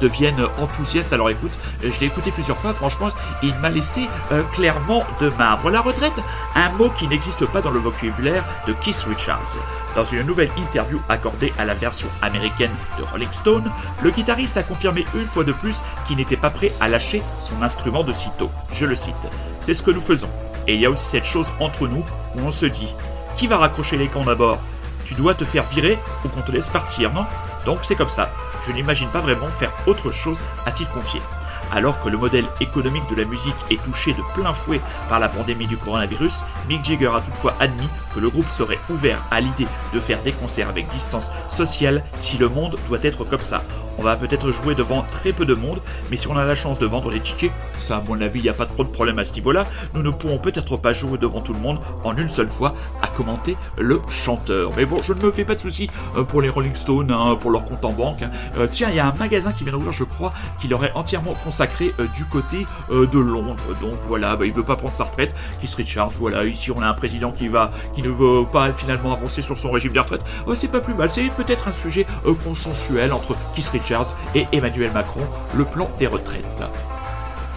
deviennent 0.00 0.46
enthousiastes. 0.58 1.12
Alors 1.12 1.30
écoute, 1.30 1.52
je 1.82 2.00
l'ai 2.00 2.06
écouté 2.06 2.30
plusieurs 2.30 2.58
fois, 2.58 2.72
franchement, 2.72 3.10
il 3.42 3.54
m'a 3.56 3.68
laissé 3.68 4.08
clairement 4.52 5.04
de 5.20 5.28
marbre. 5.30 5.70
La 5.70 5.80
retraite, 5.80 6.12
un 6.54 6.70
mot 6.70 6.90
qui 6.90 7.08
n'existe 7.08 7.46
pas 7.46 7.60
dans 7.60 7.70
le 7.70 7.80
vocabulaire 7.80 8.44
de 8.66 8.72
Keith 8.72 9.04
Richards. 9.08 9.58
Dans 9.94 10.04
une 10.04 10.22
nouvelle 10.22 10.50
interview 10.56 11.00
accordée 11.08 11.52
à 11.58 11.64
la 11.64 11.74
version 11.74 12.08
américaine 12.22 12.70
de 12.98 13.02
Rolling 13.02 13.32
Stone, 13.32 13.70
le 14.02 14.10
guitariste 14.10 14.56
a 14.56 14.62
confirmé 14.62 15.04
une 15.14 15.26
fois 15.26 15.44
de 15.44 15.52
plus 15.52 15.82
qu'il 16.06 16.16
n'était 16.16 16.36
pas 16.36 16.50
prêt 16.50 16.72
à 16.80 16.88
lâcher 16.88 17.22
son 17.40 17.62
instrument 17.62 18.04
de 18.04 18.12
sitôt. 18.12 18.50
Je 18.72 18.86
le 18.86 18.94
cite. 18.94 19.14
C'est 19.60 19.74
ce 19.74 19.82
que 19.82 19.90
nous 19.90 20.00
faisons. 20.00 20.30
Et 20.66 20.74
il 20.74 20.80
y 20.80 20.86
a 20.86 20.90
aussi 20.90 21.06
cette 21.06 21.24
chose 21.24 21.52
entre 21.58 21.88
nous 21.88 22.04
où 22.36 22.40
on 22.40 22.52
se 22.52 22.66
dit 22.66 22.94
qui 23.40 23.46
va 23.46 23.56
raccrocher 23.56 23.96
les 23.96 24.08
camps 24.08 24.22
d'abord 24.22 24.58
Tu 25.06 25.14
dois 25.14 25.32
te 25.32 25.46
faire 25.46 25.64
virer 25.64 25.98
ou 26.22 26.28
qu'on 26.28 26.42
te 26.42 26.52
laisse 26.52 26.68
partir, 26.68 27.10
non? 27.14 27.24
Donc 27.64 27.78
c'est 27.82 27.94
comme 27.94 28.10
ça. 28.10 28.28
Je 28.66 28.72
n'imagine 28.72 29.08
pas 29.08 29.20
vraiment 29.20 29.46
faire 29.46 29.72
autre 29.86 30.12
chose, 30.12 30.42
a-t-il 30.66 30.86
confié. 30.90 31.22
Alors 31.72 32.00
que 32.02 32.08
le 32.08 32.18
modèle 32.18 32.46
économique 32.60 33.08
de 33.08 33.14
la 33.14 33.24
musique 33.24 33.54
est 33.70 33.82
touché 33.82 34.12
de 34.12 34.22
plein 34.34 34.52
fouet 34.52 34.80
par 35.08 35.20
la 35.20 35.28
pandémie 35.28 35.68
du 35.68 35.76
coronavirus, 35.76 36.42
Mick 36.68 36.84
Jagger 36.84 37.12
a 37.14 37.20
toutefois 37.20 37.54
admis 37.60 37.88
que 38.12 38.20
le 38.20 38.28
groupe 38.28 38.48
serait 38.48 38.78
ouvert 38.90 39.22
à 39.30 39.40
l'idée 39.40 39.68
de 39.94 40.00
faire 40.00 40.20
des 40.22 40.32
concerts 40.32 40.68
avec 40.68 40.88
distance 40.88 41.30
sociale 41.48 42.02
si 42.14 42.38
le 42.38 42.48
monde 42.48 42.76
doit 42.88 42.98
être 43.02 43.24
comme 43.24 43.40
ça. 43.40 43.62
On 43.98 44.02
va 44.02 44.16
peut-être 44.16 44.50
jouer 44.50 44.74
devant 44.74 45.02
très 45.02 45.32
peu 45.32 45.44
de 45.44 45.54
monde, 45.54 45.80
mais 46.10 46.16
si 46.16 46.26
on 46.26 46.36
a 46.36 46.44
la 46.44 46.54
chance 46.54 46.78
de 46.78 46.86
vendre 46.86 47.10
les 47.10 47.20
tickets, 47.20 47.52
ça 47.76 47.98
à 47.98 48.00
mon 48.00 48.20
avis, 48.20 48.40
il 48.40 48.44
n'y 48.44 48.48
a 48.48 48.54
pas 48.54 48.66
trop 48.66 48.82
de 48.82 48.88
problème 48.88 49.18
à 49.18 49.24
ce 49.24 49.34
niveau-là, 49.34 49.66
nous 49.94 50.02
ne 50.02 50.10
pourrons 50.10 50.38
peut-être 50.38 50.76
pas 50.76 50.92
jouer 50.92 51.18
devant 51.18 51.40
tout 51.40 51.52
le 51.52 51.60
monde 51.60 51.78
en 52.02 52.16
une 52.16 52.28
seule 52.30 52.50
fois, 52.50 52.74
à 53.02 53.08
commenter 53.08 53.56
le 53.76 54.00
chanteur. 54.08 54.72
Mais 54.76 54.86
bon, 54.86 55.02
je 55.02 55.12
ne 55.12 55.20
me 55.20 55.30
fais 55.30 55.44
pas 55.44 55.54
de 55.54 55.60
soucis 55.60 55.90
euh, 56.16 56.24
pour 56.24 56.40
les 56.40 56.48
Rolling 56.48 56.74
Stones, 56.74 57.10
hein, 57.10 57.36
pour 57.38 57.50
leur 57.50 57.64
compte 57.64 57.84
en 57.84 57.92
banque. 57.92 58.22
Hein. 58.22 58.30
Euh, 58.56 58.66
tiens, 58.70 58.88
il 58.88 58.96
y 58.96 59.00
a 59.00 59.06
un 59.06 59.14
magasin 59.14 59.52
qui 59.52 59.64
vient 59.64 59.72
d'ouvrir, 59.72 59.92
je 59.92 60.04
crois, 60.04 60.32
qui 60.58 60.66
leur 60.66 60.82
est 60.84 60.92
entièrement 60.94 61.34
consacré 61.44 61.59
euh, 61.98 62.06
du 62.08 62.24
côté 62.24 62.66
de 62.90 63.18
Londres. 63.18 63.56
Donc 63.80 63.94
voilà, 64.06 64.36
bah, 64.36 64.46
il 64.46 64.52
veut 64.52 64.62
pas 64.62 64.76
prendre 64.76 64.94
sa 64.94 65.04
retraite. 65.04 65.34
Keith 65.60 65.74
Richards, 65.74 66.10
voilà, 66.18 66.44
ici 66.44 66.70
on 66.70 66.82
a 66.82 66.86
un 66.86 66.94
président 66.94 67.32
qui 67.32 67.48
va, 67.48 67.70
qui 67.94 68.02
ne 68.02 68.08
veut 68.08 68.46
pas 68.50 68.72
finalement 68.72 69.12
avancer 69.12 69.42
sur 69.42 69.58
son 69.58 69.70
régime 69.70 69.92
de 69.92 70.00
retraite. 70.00 70.22
c'est 70.54 70.68
pas 70.68 70.80
plus 70.80 70.94
mal, 70.94 71.10
c'est 71.10 71.30
peut-être 71.30 71.68
un 71.68 71.72
sujet 71.72 72.06
consensuel 72.44 73.12
entre 73.12 73.36
Keith 73.54 73.68
Richards 73.68 74.16
et 74.34 74.46
Emmanuel 74.52 74.92
Macron, 74.92 75.26
le 75.54 75.64
plan 75.64 75.90
des 75.98 76.06
retraites. 76.06 76.62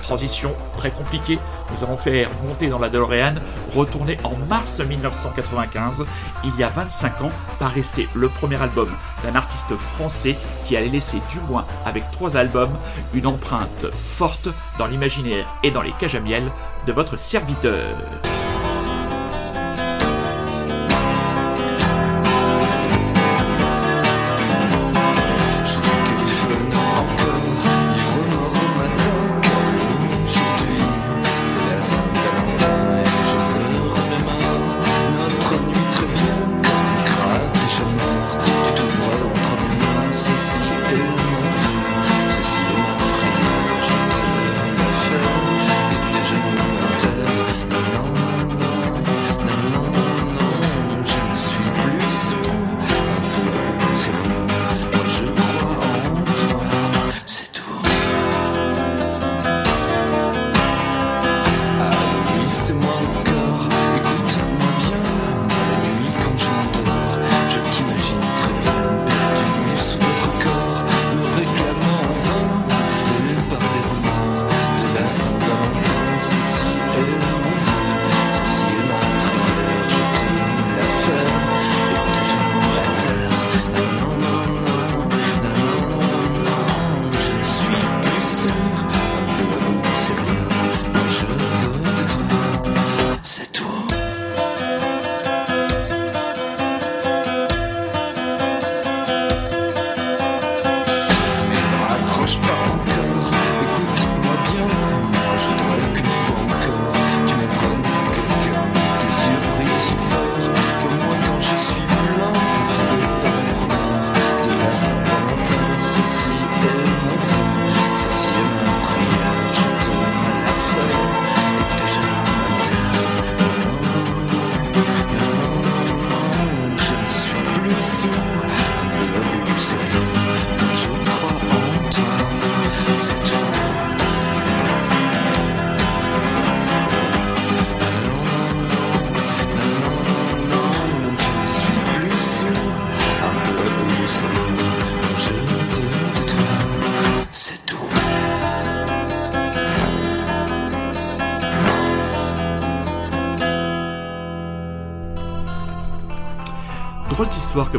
Transition 0.04 0.54
très 0.78 0.92
compliquée, 0.92 1.40
nous 1.72 1.84
allons 1.84 1.96
faire 1.96 2.30
monter 2.46 2.68
dans 2.68 2.78
la 2.78 2.90
DeLorean, 2.90 3.36
retourner 3.74 4.18
en 4.26 4.36
mars 4.50 4.82
1995. 4.82 6.06
Il 6.44 6.56
y 6.58 6.64
a 6.64 6.70
25 6.70 7.22
ans 7.22 7.32
paraissait 7.58 8.08
le 8.14 8.28
premier 8.28 8.62
album 8.62 8.90
d'un 9.24 9.36
artiste 9.36 9.76
français 9.76 10.36
qui 10.66 10.76
allait 10.76 10.90
laisser 10.90 11.22
du 11.32 11.40
moins 11.50 11.66
avec 11.86 12.04
trois 12.12 12.36
albums 12.36 12.78
une 13.14 13.28
empreinte 13.28 13.88
forte 13.94 14.50
dans 14.78 14.88
l'imaginaire 14.88 15.48
et 15.64 15.72
dans 15.72 15.82
les 15.82 15.94
cages 15.94 16.16
à 16.16 16.20
miel 16.20 16.52
de 16.86 16.92
votre 16.92 17.18
serviteur. 17.18 17.96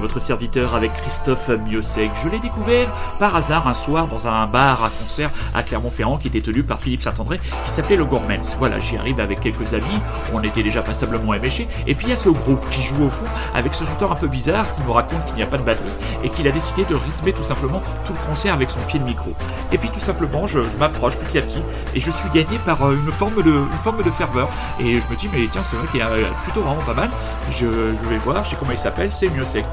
Votre 0.05 0.21
serviteur 0.21 0.75
avec 0.75 0.93
Christophe 0.93 1.49
Miosek. 1.49 2.11
Je 2.23 2.29
l'ai 2.29 2.38
découvert 2.38 2.93
par 3.19 3.35
hasard 3.35 3.67
un 3.67 3.73
soir 3.73 4.07
dans 4.07 4.29
un 4.29 4.47
bar 4.47 4.85
à 4.85 4.90
concert 4.90 5.31
à 5.55 5.62
Clermont-Ferrand 5.62 6.19
qui 6.19 6.29
était 6.29 6.43
tenu 6.43 6.62
par 6.62 6.79
Philippe 6.79 7.01
Saint-André 7.01 7.40
qui 7.64 7.71
s'appelait 7.71 7.97
le 7.97 8.05
Gourmets. 8.05 8.43
Voilà, 8.59 8.79
j'y 8.79 8.99
arrive 8.99 9.19
avec 9.19 9.40
quelques 9.40 9.73
amis, 9.73 9.99
on 10.35 10.43
était 10.43 10.62
déjà 10.62 10.83
passablement 10.83 11.33
éméchés, 11.33 11.69
et 11.87 11.95
puis 11.95 12.09
il 12.09 12.11
y 12.11 12.12
a 12.12 12.17
ce 12.17 12.29
groupe 12.29 12.69
qui 12.69 12.83
joue 12.83 13.03
au 13.03 13.09
fond 13.09 13.25
avec 13.55 13.75
ce 13.75 13.85
chanteur 13.85 14.12
un 14.12 14.17
peu 14.17 14.29
bizarre 14.29 14.67
qui 14.75 14.83
me 14.83 14.90
raconte 14.90 15.25
qu'il 15.25 15.37
n'y 15.37 15.43
a 15.43 15.47
pas 15.47 15.57
de 15.57 15.62
batterie 15.62 15.88
et 16.23 16.29
qu'il 16.29 16.47
a 16.47 16.53
décidé 16.53 16.85
de 16.85 16.95
rythmer 16.95 17.33
tout 17.33 17.43
simplement 17.43 17.83
tout 18.07 18.12
le 18.12 18.29
concert 18.29 18.53
avec 18.53 18.71
son 18.71 18.81
pied 18.81 18.99
de 18.99 19.05
micro. 19.05 19.33
Et 19.73 19.79
puis 19.79 19.88
tout 19.88 20.01
simplement, 20.01 20.47
je, 20.47 20.61
m'approche 20.79 21.17
petit 21.17 21.38
à 21.38 21.43
petit 21.43 21.62
et 21.95 22.01
je 22.01 22.11
suis 22.11 22.29
gagné 22.29 22.59
par 22.67 22.83
euh, 22.83 22.95
une 22.95 23.11
forme 23.11 23.43
de, 23.43 24.11
ferveur. 24.11 24.51
Et 24.79 25.01
je 25.01 25.09
me 25.09 25.17
dis, 25.17 25.31
mais 25.33 25.49
tiens, 25.51 25.62
c'est 25.64 25.77
vrai 25.77 25.87
qu'il 25.90 26.01
est 26.01 26.33
plutôt 26.43 26.61
vraiment 26.61 26.83
pas 26.83 26.95
mal. 26.95 27.11
Je, 27.51 27.67
vais 27.67 28.19
voir, 28.19 28.45
je 28.45 28.51
sais 28.51 28.57
comment 28.59 28.73
il 28.73 28.79
s'appelle, 28.79 29.12
c'est 29.12 29.29
mieux 29.29 29.45
sec. 29.45 29.64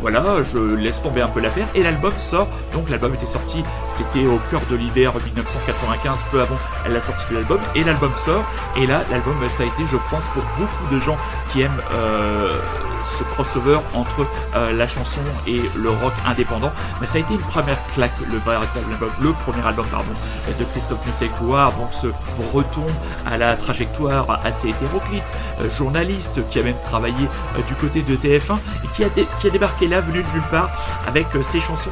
Voilà, 0.00 0.42
je 0.42 0.58
laisse 0.58 1.02
tomber 1.02 1.20
un 1.20 1.28
peu 1.28 1.40
l'affaire 1.40 1.68
et 1.74 1.82
l'album 1.82 2.12
sort. 2.18 2.48
Donc 2.72 2.88
l'album 2.88 3.14
était 3.14 3.26
sorti, 3.26 3.62
c'était 3.92 4.26
au 4.26 4.40
cœur 4.50 4.62
de 4.70 4.76
l'hiver 4.76 5.12
1995, 5.24 6.20
peu 6.30 6.40
avant 6.40 6.56
la 6.88 7.00
sortie 7.00 7.24
de 7.30 7.34
l'album. 7.34 7.60
Et 7.74 7.84
l'album 7.84 8.12
sort. 8.16 8.44
Et 8.76 8.86
là, 8.86 9.02
l'album, 9.10 9.36
ça 9.48 9.64
a 9.64 9.66
été, 9.66 9.86
je 9.86 9.96
pense, 10.10 10.24
pour 10.34 10.42
beaucoup 10.58 10.94
de 10.94 11.00
gens 11.00 11.18
qui 11.50 11.62
aiment 11.62 11.82
euh, 11.92 12.60
ce 13.04 13.24
crossover 13.24 13.78
entre 13.94 14.26
euh, 14.54 14.72
la 14.72 14.86
chanson 14.86 15.20
et 15.46 15.60
le 15.76 15.90
rock 15.90 16.12
indépendant. 16.26 16.72
Mais 17.00 17.06
ça 17.06 17.18
a 17.18 17.20
été 17.20 17.34
une 17.34 17.40
première 17.40 17.82
claque, 17.94 18.18
le 18.20 18.38
véritable 18.38 18.86
le 19.20 19.32
premier 19.32 19.66
album 19.66 19.86
pardon, 19.90 20.10
de 20.58 20.64
Christophe 20.64 21.04
Musset 21.06 21.30
Gloire, 21.40 21.72
donc 21.72 21.92
ce 21.92 22.08
retour 22.52 22.86
à 23.26 23.38
la 23.38 23.56
trajectoire 23.56 24.40
assez 24.44 24.70
hétéroclite, 24.70 25.34
euh, 25.60 25.68
journaliste 25.68 26.46
qui 26.48 26.58
a 26.58 26.62
même 26.62 26.80
travaillé 26.84 27.28
euh, 27.56 27.62
du 27.62 27.74
côté 27.74 28.02
de 28.02 28.16
TF1 28.16 28.58
et 28.84 28.88
qui 28.94 29.04
a 29.04 29.50
débarqué 29.50 29.88
là 29.88 30.00
venu 30.00 30.22
de 30.22 30.28
nulle 30.34 30.48
part 30.50 30.70
avec 31.06 31.26
ses 31.42 31.60
chansons 31.60 31.90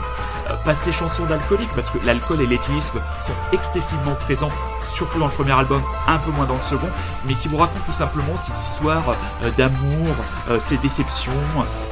pas 0.64 0.74
ces 0.74 0.92
chansons 0.92 1.24
d'alcoolique, 1.26 1.70
parce 1.74 1.90
que 1.90 1.98
l'alcool 2.04 2.40
et 2.42 2.46
l'éthylisme 2.46 3.00
sont 3.22 3.32
excessivement 3.52 4.14
présents, 4.14 4.50
surtout 4.86 5.18
dans 5.18 5.26
le 5.26 5.32
premier 5.32 5.52
album, 5.52 5.82
un 6.06 6.18
peu 6.18 6.30
moins 6.30 6.46
dans 6.46 6.56
le 6.56 6.60
second, 6.62 6.88
mais 7.26 7.34
qui 7.34 7.48
vous 7.48 7.56
racontent 7.56 7.84
tout 7.84 7.92
simplement 7.92 8.36
ces 8.36 8.52
histoires 8.52 9.16
euh, 9.42 9.50
d'amour, 9.56 10.14
euh, 10.50 10.58
ces 10.60 10.76
déceptions, 10.78 11.32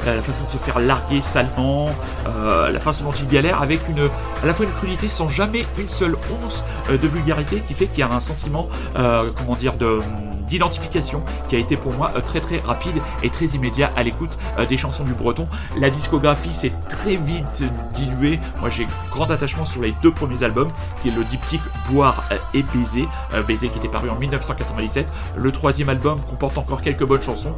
euh, 0.05 0.15
la 0.15 0.21
façon 0.21 0.45
de 0.45 0.49
se 0.49 0.57
faire 0.57 0.79
larguer 0.79 1.21
salement, 1.21 1.89
la 2.25 2.79
façon 2.79 3.05
dont 3.05 3.11
il 3.11 3.27
galère, 3.27 3.61
avec 3.61 3.87
une, 3.89 4.09
à 4.43 4.45
la 4.45 4.53
fois 4.53 4.65
une 4.65 4.71
crudité 4.71 5.07
sans 5.07 5.29
jamais 5.29 5.65
une 5.77 5.89
seule 5.89 6.15
once 6.43 6.63
de 6.89 7.07
vulgarité, 7.07 7.61
qui 7.61 7.73
fait 7.73 7.87
qu'il 7.87 7.99
y 7.99 8.03
a 8.03 8.11
un 8.11 8.19
sentiment, 8.19 8.69
comment 8.93 9.55
dire, 9.55 9.73
de 9.73 9.99
d'identification 10.47 11.23
qui 11.49 11.55
a 11.55 11.59
été 11.59 11.77
pour 11.77 11.93
moi 11.93 12.11
euh, 12.15 12.21
très 12.21 12.39
très 12.39 12.59
rapide 12.59 13.01
et 13.23 13.29
très 13.29 13.45
immédiat 13.45 13.91
à 13.95 14.03
l'écoute 14.03 14.37
euh, 14.57 14.65
des 14.65 14.77
chansons 14.77 15.03
du 15.03 15.13
breton. 15.13 15.47
La 15.77 15.89
discographie 15.89 16.53
s'est 16.53 16.73
très 16.89 17.15
vite 17.15 17.63
diluée. 17.93 18.39
Moi 18.59 18.69
j'ai 18.69 18.87
grand 19.11 19.29
attachement 19.29 19.65
sur 19.65 19.81
les 19.81 19.93
deux 20.01 20.11
premiers 20.11 20.43
albums, 20.43 20.71
qui 21.01 21.09
est 21.09 21.11
le 21.11 21.23
diptyque 21.23 21.61
Boire 21.89 22.23
euh, 22.31 22.37
et 22.53 22.63
Baiser, 22.63 23.07
Baiser 23.47 23.69
qui 23.69 23.79
était 23.79 23.87
paru 23.87 24.09
en 24.09 24.15
1997. 24.15 25.07
Le 25.35 25.51
troisième 25.51 25.89
album 25.89 26.19
comporte 26.29 26.57
encore 26.57 26.81
quelques 26.81 27.05
bonnes 27.05 27.21
chansons. 27.21 27.53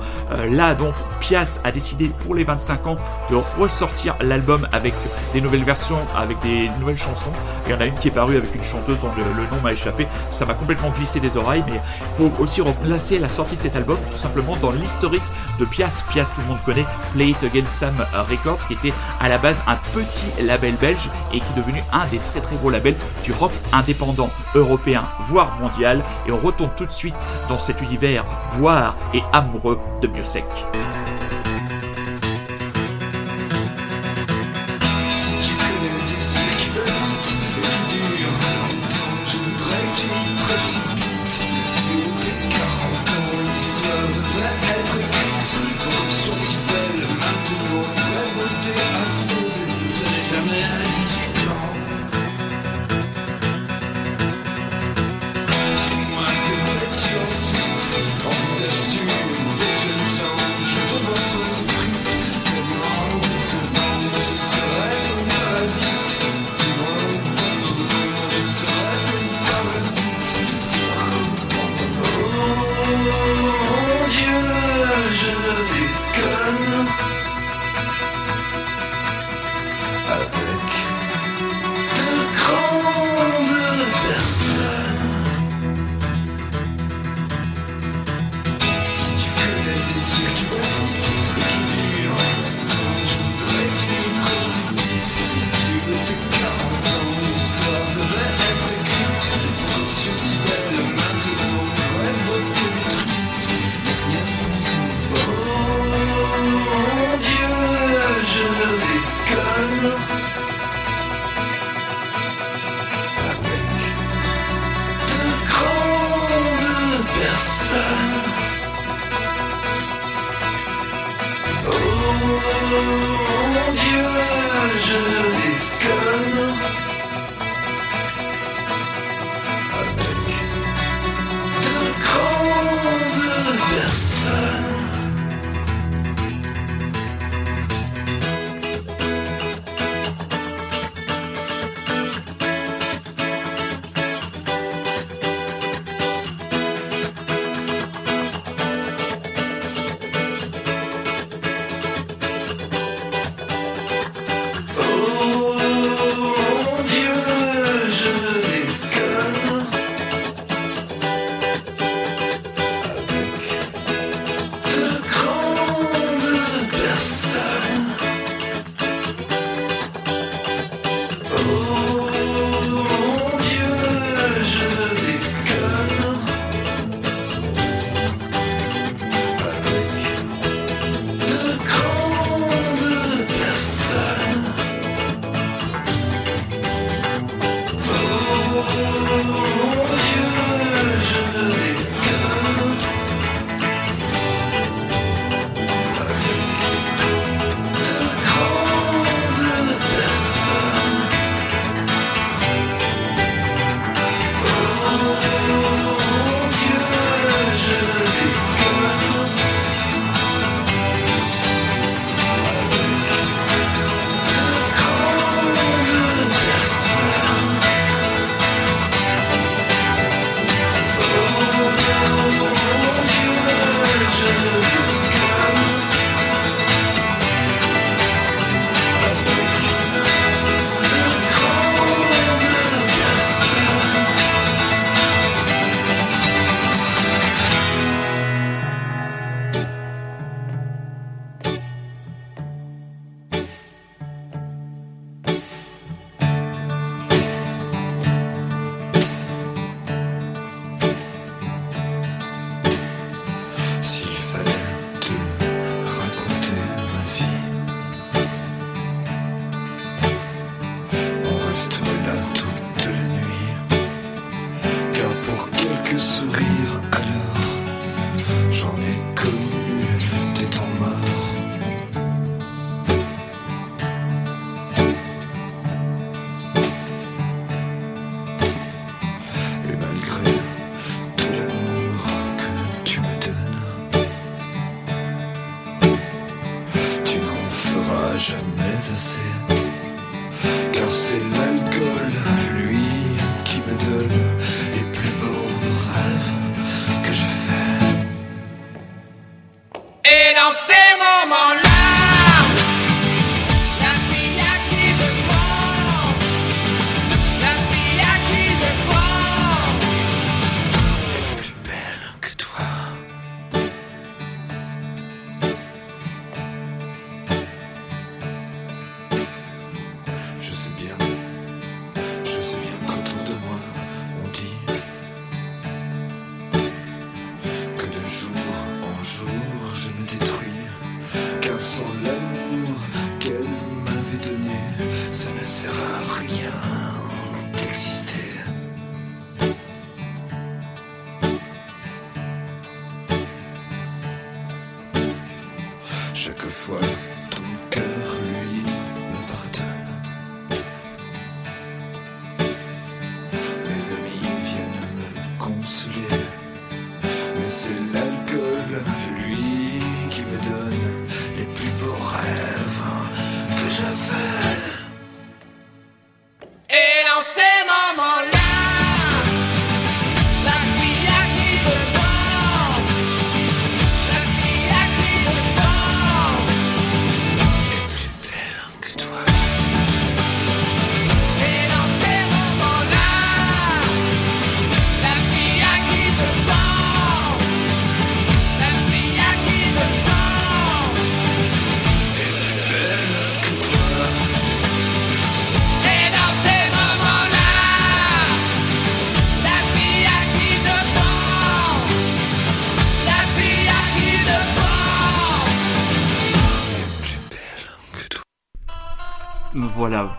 Là 0.49 0.73
donc 0.75 0.93
Pias 1.19 1.59
a 1.63 1.71
décidé 1.71 2.09
pour 2.09 2.35
les 2.35 2.43
25 2.43 2.87
ans 2.87 2.97
de 3.29 3.37
ressortir 3.59 4.15
l'album 4.21 4.67
avec 4.71 4.93
des 5.33 5.41
nouvelles 5.41 5.63
versions, 5.63 5.99
avec 6.15 6.39
des 6.39 6.69
nouvelles 6.79 6.97
chansons. 6.97 7.31
Il 7.65 7.71
y 7.71 7.75
en 7.75 7.81
a 7.81 7.85
une 7.85 7.95
qui 7.95 8.07
est 8.07 8.11
parue 8.11 8.37
avec 8.37 8.53
une 8.55 8.63
chanteuse 8.63 8.99
dont 8.99 9.11
le, 9.15 9.23
le 9.23 9.49
nom 9.49 9.61
m'a 9.63 9.73
échappé. 9.73 10.07
Ça 10.31 10.45
m'a 10.45 10.53
complètement 10.53 10.89
glissé 10.89 11.19
des 11.19 11.37
oreilles, 11.37 11.63
mais 11.67 11.79
il 12.01 12.17
faut 12.17 12.31
aussi 12.41 12.61
placer 12.83 13.19
la 13.19 13.29
sortie 13.29 13.55
de 13.55 13.61
cet 13.61 13.75
album 13.75 13.97
tout 14.11 14.17
simplement 14.17 14.55
dans 14.57 14.71
l'historique 14.71 15.23
de 15.59 15.65
Pias. 15.65 16.03
Pias, 16.09 16.31
tout 16.33 16.41
le 16.41 16.47
monde 16.47 16.63
connaît, 16.65 16.85
Play 17.13 17.29
It 17.29 17.43
Again 17.43 17.65
Sam 17.65 17.95
Records, 18.29 18.67
qui 18.67 18.73
était 18.73 18.93
à 19.19 19.29
la 19.29 19.37
base 19.37 19.61
un 19.67 19.75
petit 19.93 20.27
label 20.43 20.75
belge 20.75 21.09
et 21.33 21.39
qui 21.39 21.45
est 21.45 21.57
devenu 21.57 21.83
un 21.91 22.05
des 22.07 22.19
très 22.19 22.41
très 22.41 22.55
gros 22.55 22.69
labels 22.69 22.95
du 23.23 23.31
rock 23.31 23.51
indépendant 23.71 24.29
européen, 24.55 25.05
voire 25.21 25.59
mondial. 25.59 26.03
Et 26.27 26.31
on 26.31 26.37
retourne 26.37 26.71
tout 26.75 26.85
de 26.85 26.91
suite 26.91 27.25
dans 27.47 27.57
cet 27.57 27.81
univers 27.81 28.25
boire 28.57 28.95
et 29.13 29.21
amoureux 29.33 29.79
de 30.01 30.07
mieux 30.07 30.23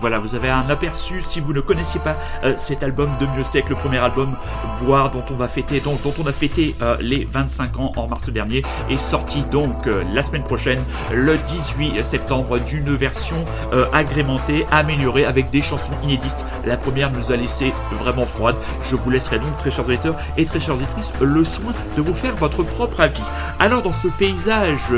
Voilà, 0.00 0.18
vous 0.18 0.34
avez 0.34 0.48
un 0.48 0.70
aperçu 0.70 1.20
si 1.20 1.40
vous 1.40 1.52
ne 1.52 1.60
connaissiez 1.60 2.00
pas 2.00 2.16
euh, 2.42 2.54
cet 2.56 2.82
album 2.82 3.10
de 3.20 3.26
Mieux 3.36 3.44
Sec, 3.44 3.68
le 3.68 3.74
premier 3.74 3.98
album 3.98 4.34
Boire 4.82 5.10
dont 5.10 5.24
on 5.30 5.34
va 5.34 5.46
fêter, 5.46 5.82
on 5.86 6.26
a 6.26 6.32
fêté 6.32 6.74
euh, 6.80 6.96
les 7.00 7.26
25 7.26 7.78
ans 7.78 7.92
en 7.96 8.08
mars 8.08 8.30
dernier, 8.30 8.62
est 8.88 8.96
sorti 8.96 9.42
donc 9.42 9.86
euh, 9.86 10.02
la 10.14 10.22
semaine 10.22 10.42
prochaine, 10.42 10.82
le 11.12 11.36
18 11.36 12.02
septembre, 12.02 12.58
d'une 12.60 12.96
version 12.96 13.44
agrémentée, 13.92 14.66
améliorée 14.70 15.26
avec 15.26 15.50
des 15.50 15.60
chansons 15.60 15.92
inédites. 16.02 16.44
La 16.64 16.76
première 16.76 17.10
nous 17.12 17.30
a 17.30 17.36
laissé 17.36 17.72
vraiment 18.00 18.24
froide. 18.24 18.56
Je 18.84 18.96
vous 18.96 19.10
laisserai 19.10 19.38
donc, 19.38 19.56
très 19.58 19.70
chers 19.70 19.86
auditeurs 19.86 20.16
et 20.36 20.44
très 20.44 20.60
chères 20.60 20.76
auditrices, 20.76 21.12
le 21.20 21.44
soin 21.44 21.72
de 21.96 22.02
vous 22.02 22.14
faire 22.14 22.34
votre 22.36 22.62
propre 22.62 23.00
avis. 23.00 23.22
Alors, 23.58 23.82
dans 23.82 23.92
ce 23.92 24.08
paysage 24.08 24.90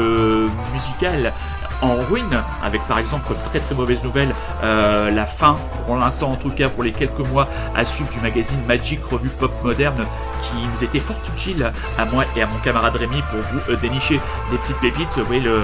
musical 0.72 1.32
en 1.82 1.96
ruine, 1.96 2.42
avec 2.62 2.80
par 2.86 2.98
exemple 2.98 3.34
très 3.44 3.60
très 3.60 3.74
mauvaise 3.74 4.02
nouvelle 4.02 4.34
euh, 4.62 5.10
la 5.10 5.26
fin, 5.26 5.56
pour 5.86 5.96
l'instant 5.96 6.30
en 6.30 6.36
tout 6.36 6.50
cas 6.50 6.68
pour 6.68 6.84
les 6.84 6.92
quelques 6.92 7.18
mois 7.18 7.48
à 7.74 7.84
suivre 7.84 8.10
du 8.10 8.20
magazine 8.20 8.58
Magic 8.66 9.04
Revue 9.04 9.28
Pop 9.28 9.52
Moderne 9.62 10.06
qui 10.42 10.54
nous 10.72 10.84
était 10.84 11.00
fort 11.00 11.16
utile 11.34 11.72
à 11.98 12.04
moi 12.06 12.24
et 12.36 12.42
à 12.42 12.46
mon 12.46 12.58
camarade 12.58 12.96
Rémi 12.96 13.22
pour 13.30 13.40
vous 13.40 13.72
euh, 13.72 13.76
dénicher 13.76 14.20
des 14.50 14.58
petites 14.58 14.78
pépites. 14.78 15.18
Vous 15.18 15.24
voyez 15.24 15.42
le 15.42 15.60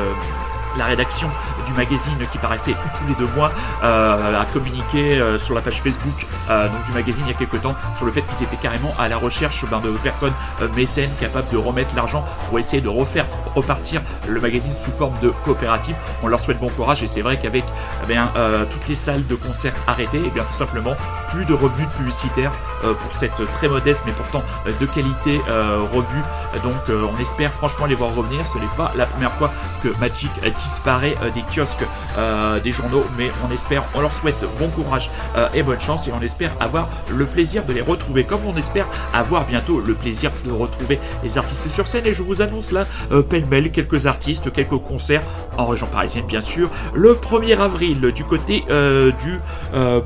la 0.76 0.86
rédaction 0.86 1.28
du 1.68 1.74
magazine 1.74 2.18
qui 2.32 2.38
paraissait 2.38 2.72
tous 2.72 3.06
les 3.08 3.14
deux 3.14 3.32
mois 3.34 3.52
euh, 3.82 4.40
a 4.40 4.44
communiqué 4.46 5.18
euh, 5.18 5.38
sur 5.38 5.54
la 5.54 5.60
page 5.60 5.82
Facebook 5.82 6.26
euh, 6.50 6.68
donc 6.68 6.84
du 6.86 6.92
magazine 6.92 7.24
il 7.26 7.32
y 7.32 7.34
a 7.34 7.38
quelques 7.38 7.60
temps 7.60 7.74
sur 7.96 8.06
le 8.06 8.12
fait 8.12 8.22
qu'ils 8.22 8.42
étaient 8.44 8.56
carrément 8.56 8.94
à 8.98 9.08
la 9.08 9.16
recherche 9.18 9.64
ben, 9.70 9.80
de 9.80 9.90
personnes 9.98 10.32
euh, 10.62 10.68
mécènes 10.74 11.10
capables 11.20 11.50
de 11.52 11.56
remettre 11.58 11.94
l'argent 11.94 12.24
pour 12.48 12.58
essayer 12.58 12.80
de 12.80 12.88
refaire 12.88 13.26
repartir 13.54 14.02
le 14.26 14.40
magazine 14.40 14.72
sous 14.84 14.90
forme 14.92 15.14
de 15.20 15.30
coopérative. 15.44 15.96
On 16.22 16.28
leur 16.28 16.40
souhaite 16.40 16.58
bon 16.58 16.68
courage 16.70 17.02
et 17.02 17.06
c'est 17.06 17.22
vrai 17.22 17.38
qu'avec 17.38 17.64
eh 18.02 18.06
bien, 18.06 18.30
euh, 18.36 18.64
toutes 18.70 18.88
les 18.88 18.94
salles 18.94 19.26
de 19.26 19.34
concert 19.34 19.74
arrêtées, 19.86 20.24
et 20.24 20.30
bien 20.30 20.44
tout 20.44 20.56
simplement 20.56 20.94
plus 21.30 21.44
de 21.44 21.54
revenus 21.54 21.88
publicitaires 21.96 22.52
euh, 22.84 22.94
pour 22.94 23.14
cette 23.14 23.40
très 23.52 23.68
modeste 23.68 24.02
mais 24.06 24.12
pourtant 24.12 24.42
euh, 24.66 24.72
de 24.80 24.86
qualité 24.86 25.40
euh, 25.48 25.80
revue. 25.92 26.22
Donc 26.62 26.74
euh, 26.88 27.06
on 27.12 27.18
espère 27.20 27.52
franchement 27.52 27.86
les 27.86 27.94
voir 27.94 28.14
revenir. 28.14 28.46
Ce 28.48 28.58
n'est 28.58 28.64
pas 28.76 28.92
la 28.96 29.06
première 29.06 29.32
fois 29.32 29.50
que 29.82 29.88
Magic 29.98 30.30
euh, 30.44 30.50
disparaît 30.50 31.16
euh, 31.22 31.30
des 31.30 31.42
euh, 32.16 32.60
des 32.60 32.70
journaux, 32.70 33.04
mais 33.16 33.30
on 33.46 33.52
espère, 33.52 33.84
on 33.94 34.00
leur 34.00 34.12
souhaite 34.12 34.44
bon 34.58 34.68
courage 34.68 35.10
euh, 35.36 35.48
et 35.54 35.62
bonne 35.62 35.80
chance 35.80 36.06
et 36.06 36.12
on 36.12 36.20
espère 36.20 36.52
avoir 36.60 36.88
le 37.10 37.24
plaisir 37.24 37.64
de 37.64 37.72
les 37.72 37.80
retrouver 37.80 38.24
comme 38.24 38.40
on 38.46 38.56
espère 38.56 38.86
avoir 39.12 39.44
bientôt 39.44 39.80
le 39.80 39.94
plaisir 39.94 40.30
de 40.44 40.52
retrouver 40.52 41.00
les 41.24 41.36
artistes 41.36 41.68
sur 41.68 41.88
scène 41.88 42.06
et 42.06 42.14
je 42.14 42.22
vous 42.22 42.42
annonce 42.42 42.70
là 42.70 42.86
euh, 43.10 43.22
pêle-mêle 43.22 43.72
quelques 43.72 44.06
artistes, 44.06 44.52
quelques 44.52 44.78
concerts 44.78 45.22
en 45.56 45.66
région 45.66 45.86
parisienne 45.86 46.26
bien 46.26 46.40
sûr. 46.40 46.70
Le 46.94 47.14
1er 47.14 47.58
avril 47.58 48.00
du 48.12 48.24
côté 48.24 48.64
du 49.20 49.40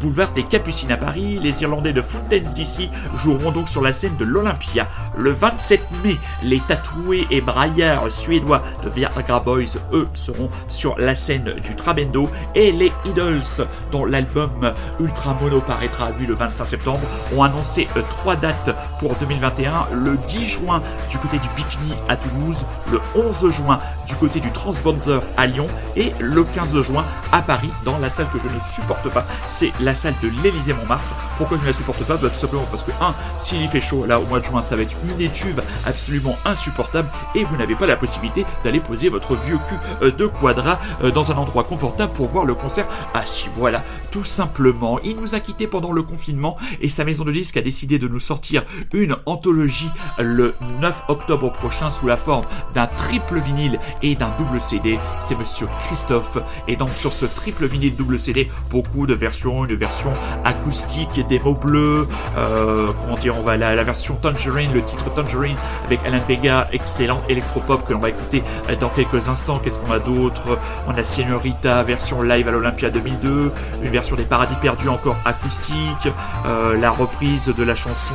boulevard 0.00 0.32
des 0.32 0.44
Capucines 0.44 0.92
à 0.92 0.96
Paris, 0.96 1.38
les 1.42 1.62
Irlandais 1.62 1.92
de 1.92 2.00
Fountains 2.00 2.38
DC 2.38 2.88
joueront 3.14 3.52
donc 3.52 3.68
sur 3.68 3.82
la 3.82 3.92
scène 3.92 4.16
de 4.16 4.24
l'Olympia. 4.24 4.88
Le 5.16 5.30
27 5.30 5.80
mai, 6.04 6.16
les 6.42 6.60
tatoués 6.60 7.26
et 7.30 7.40
braillards 7.40 8.10
suédois 8.10 8.62
de 8.84 8.88
Viagra 8.88 9.40
Boys, 9.40 9.78
eux, 9.92 10.08
seront 10.14 10.48
sur 10.68 10.96
la 10.98 11.14
scène 11.14 11.41
du 11.62 11.74
Trabendo 11.74 12.28
et 12.54 12.72
les 12.72 12.92
Idols, 13.04 13.66
dont 13.90 14.04
l'album 14.04 14.72
Ultra 15.00 15.34
Mono 15.40 15.60
paraîtra 15.60 16.10
lui 16.18 16.26
le 16.26 16.34
25 16.34 16.64
septembre, 16.64 17.00
ont 17.36 17.42
annoncé 17.42 17.88
euh, 17.96 18.02
trois 18.08 18.36
dates 18.36 18.70
pour 18.98 19.14
2021. 19.16 19.88
Le 19.92 20.16
10 20.28 20.46
juin 20.46 20.82
du 21.10 21.18
côté 21.18 21.38
du 21.38 21.48
Bikini 21.56 21.94
à 22.08 22.16
Toulouse, 22.16 22.64
le 22.90 23.00
11 23.14 23.50
juin 23.50 23.78
du 24.06 24.14
côté 24.16 24.40
du 24.40 24.50
Transbonder 24.50 25.20
à 25.36 25.46
Lyon 25.46 25.66
et 25.96 26.12
le 26.18 26.44
15 26.44 26.80
juin 26.82 27.04
à 27.32 27.42
Paris 27.42 27.70
dans 27.84 27.98
la 27.98 28.10
salle 28.10 28.26
que 28.32 28.38
je 28.38 28.54
ne 28.54 28.60
supporte 28.60 29.08
pas, 29.10 29.26
c'est 29.46 29.72
la 29.80 29.94
salle 29.94 30.14
de 30.22 30.30
l'Élysée 30.42 30.72
Montmartre. 30.72 31.14
Pourquoi 31.38 31.56
je 31.56 31.62
ne 31.62 31.66
la 31.68 31.72
supporte 31.72 32.04
pas? 32.04 32.16
Bah, 32.16 32.28
Tout 32.28 32.38
simplement 32.38 32.66
parce 32.70 32.82
que 32.82 32.92
1. 33.00 33.14
S'il 33.38 33.68
fait 33.68 33.80
chaud 33.80 34.04
là 34.06 34.20
au 34.20 34.26
mois 34.26 34.40
de 34.40 34.44
juin, 34.44 34.62
ça 34.62 34.76
va 34.76 34.82
être 34.82 34.96
une 35.04 35.20
étuve 35.20 35.62
absolument 35.86 36.36
insupportable 36.44 37.08
et 37.34 37.44
vous 37.44 37.56
n'avez 37.56 37.74
pas 37.74 37.86
la 37.86 37.96
possibilité 37.96 38.44
d'aller 38.64 38.80
poser 38.80 39.08
votre 39.08 39.34
vieux 39.36 39.58
cul 39.68 39.76
euh, 40.02 40.12
de 40.12 40.26
Quadra 40.26 40.78
euh, 41.02 41.10
un 41.30 41.36
endroit 41.36 41.64
confortable 41.64 42.12
pour 42.12 42.26
voir 42.26 42.44
le 42.44 42.54
concert. 42.54 42.86
Ah 43.14 43.24
si, 43.24 43.48
voilà, 43.54 43.84
tout 44.10 44.24
simplement. 44.24 44.98
Il 45.00 45.16
nous 45.16 45.34
a 45.34 45.40
quittés 45.40 45.66
pendant 45.66 45.92
le 45.92 46.02
confinement 46.02 46.56
et 46.80 46.88
sa 46.88 47.04
maison 47.04 47.24
de 47.24 47.32
disques 47.32 47.56
a 47.56 47.62
décidé 47.62 47.98
de 47.98 48.08
nous 48.08 48.20
sortir 48.20 48.64
une 48.92 49.16
anthologie 49.26 49.90
le 50.18 50.54
9 50.80 51.04
octobre 51.08 51.52
prochain 51.52 51.90
sous 51.90 52.06
la 52.06 52.16
forme 52.16 52.44
d'un 52.74 52.86
triple 52.86 53.38
vinyle 53.38 53.78
et 54.02 54.14
d'un 54.14 54.30
double 54.38 54.60
CD. 54.60 54.98
C'est 55.18 55.38
monsieur 55.38 55.68
Christophe. 55.86 56.38
Et 56.68 56.76
donc 56.76 56.90
sur 56.96 57.12
ce 57.12 57.26
triple 57.26 57.66
vinyle 57.66 57.96
double 57.96 58.18
CD, 58.18 58.50
beaucoup 58.70 59.06
de 59.06 59.14
versions, 59.14 59.64
une 59.64 59.74
version 59.74 60.12
acoustique, 60.44 61.26
des 61.26 61.38
mots 61.38 61.54
bleus, 61.54 62.08
euh, 62.36 62.92
comment 63.02 63.16
dire, 63.16 63.38
on 63.38 63.42
va 63.42 63.56
la, 63.56 63.74
la 63.74 63.84
version 63.84 64.16
Tangerine, 64.16 64.72
le 64.72 64.82
titre 64.82 65.12
Tangerine 65.12 65.56
avec 65.84 66.04
Alan 66.04 66.20
Vega, 66.26 66.68
excellent 66.72 67.22
électropop 67.28 67.86
que 67.86 67.92
l'on 67.92 68.00
va 68.00 68.10
écouter 68.10 68.42
euh, 68.68 68.76
dans 68.76 68.88
quelques 68.88 69.28
instants. 69.28 69.58
Qu'est-ce 69.58 69.78
qu'on 69.78 69.92
a 69.92 69.98
d'autre? 69.98 70.58
On 70.86 70.94
a 70.94 71.02
Señorita, 71.12 71.82
version 71.82 72.22
live 72.22 72.48
à 72.48 72.52
l'Olympia 72.52 72.88
2002, 72.88 73.52
une 73.82 73.90
version 73.90 74.16
des 74.16 74.24
Paradis 74.24 74.54
Perdus 74.62 74.88
encore 74.88 75.18
acoustique, 75.26 76.08
euh, 76.46 76.74
la 76.74 76.90
reprise 76.90 77.52
de 77.54 77.62
la 77.62 77.74
chanson 77.74 78.14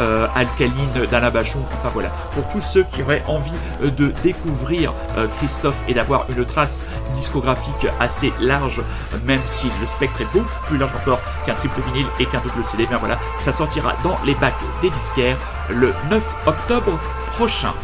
euh, 0.00 0.26
Alcaline 0.34 1.04
d'Alain 1.10 1.28
Bachon. 1.30 1.58
Enfin 1.74 1.90
voilà, 1.92 2.08
pour 2.32 2.48
tous 2.48 2.62
ceux 2.62 2.84
qui 2.84 3.02
auraient 3.02 3.22
envie 3.26 3.52
euh, 3.82 3.90
de 3.90 4.14
découvrir 4.22 4.94
Christophe 5.36 5.76
et 5.88 5.92
d'avoir 5.92 6.24
une 6.30 6.42
trace 6.46 6.82
discographique 7.12 7.86
assez 8.00 8.32
large, 8.40 8.80
même 9.26 9.42
si 9.44 9.66
le 9.78 9.86
spectre 9.86 10.22
est 10.22 10.32
beaucoup 10.32 10.48
plus 10.68 10.78
large 10.78 10.92
encore 11.02 11.20
qu'un 11.44 11.54
triple 11.54 11.82
vinyle 11.92 12.06
et 12.18 12.24
qu'un 12.24 12.40
double 12.40 12.64
CD, 12.64 12.86
bien 12.86 12.96
voilà, 12.96 13.18
ça 13.38 13.52
sortira 13.52 13.94
dans 14.02 14.18
les 14.24 14.34
bacs 14.36 14.54
des 14.80 14.88
disquaires 14.88 15.36
le 15.68 15.92
9 16.08 16.36
octobre 16.46 16.98
prochain. 17.34 17.74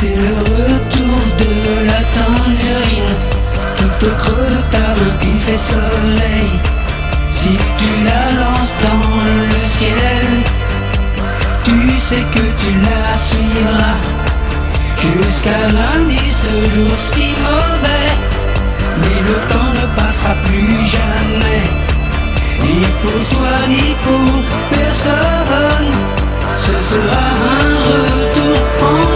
C'est 0.00 0.16
le 0.16 0.32
retour 0.32 1.18
de 1.42 1.86
la 1.86 2.00
tangerine. 2.16 3.14
Tout 3.76 4.06
au 4.06 4.10
creux 4.16 4.48
de 4.48 4.62
ta 4.72 4.94
main, 4.96 5.14
il 5.22 5.38
fait 5.38 5.58
soleil. 5.58 6.50
Si 7.30 7.50
tu 7.76 7.90
la 8.08 8.40
lances 8.40 8.76
dans 8.80 9.10
le 9.28 9.60
ciel, 9.62 10.26
tu 11.64 12.00
sais 12.00 12.24
que 12.34 12.44
tu 12.60 12.70
la 12.86 13.18
suivras. 13.28 13.98
Jusqu'à 15.02 15.68
lundi, 15.68 16.32
ce 16.44 16.54
jour 16.74 16.94
si 16.94 17.34
mauvais. 17.44 18.10
Mais 19.02 19.20
le 19.28 19.36
temps 19.52 19.72
ne 19.80 19.86
passera 20.00 20.34
plus 20.46 20.80
jamais. 20.96 21.64
Ni 22.64 22.86
pour 23.02 23.36
toi, 23.36 23.52
ni 23.68 23.94
pour 24.02 24.32
personne. 24.70 25.92
Ce 26.56 26.72
sera 26.90 27.26
un 27.60 27.74
retour 27.92 28.58
en 28.88 29.09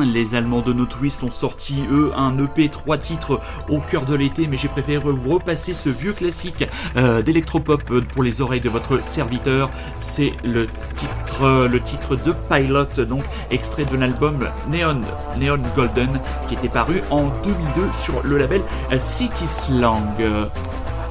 Les 0.00 0.34
Allemands 0.34 0.62
de 0.62 0.72
No 0.72 0.86
Twist 0.86 1.22
ont 1.22 1.30
sorti, 1.30 1.84
eux, 1.90 2.12
un 2.16 2.38
EP 2.42 2.70
3 2.70 2.96
titres 2.96 3.40
au 3.68 3.78
cœur 3.78 4.06
de 4.06 4.14
l'été, 4.14 4.46
mais 4.46 4.56
j'ai 4.56 4.68
préféré 4.68 4.98
vous 4.98 5.34
repasser 5.34 5.74
ce 5.74 5.90
vieux 5.90 6.14
classique 6.14 6.64
euh, 6.96 7.20
d'électropop 7.20 7.82
euh, 7.90 8.00
pour 8.00 8.22
les 8.22 8.40
oreilles 8.40 8.62
de 8.62 8.70
votre 8.70 9.04
serviteur. 9.04 9.70
C'est 9.98 10.32
le 10.44 10.66
titre, 10.96 11.42
euh, 11.42 11.68
le 11.68 11.80
titre 11.80 12.16
de 12.16 12.32
Pilot, 12.48 13.04
donc 13.06 13.24
extrait 13.50 13.84
de 13.84 13.96
l'album 13.96 14.48
Neon, 14.70 15.02
Neon 15.38 15.60
Golden, 15.76 16.20
qui 16.48 16.54
était 16.54 16.68
paru 16.68 17.02
en 17.10 17.24
2002 17.44 17.92
sur 17.92 18.22
le 18.22 18.38
label 18.38 18.62
euh, 18.92 18.98
City 18.98 19.46
Slang. 19.46 20.48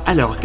Alors, 0.06 0.36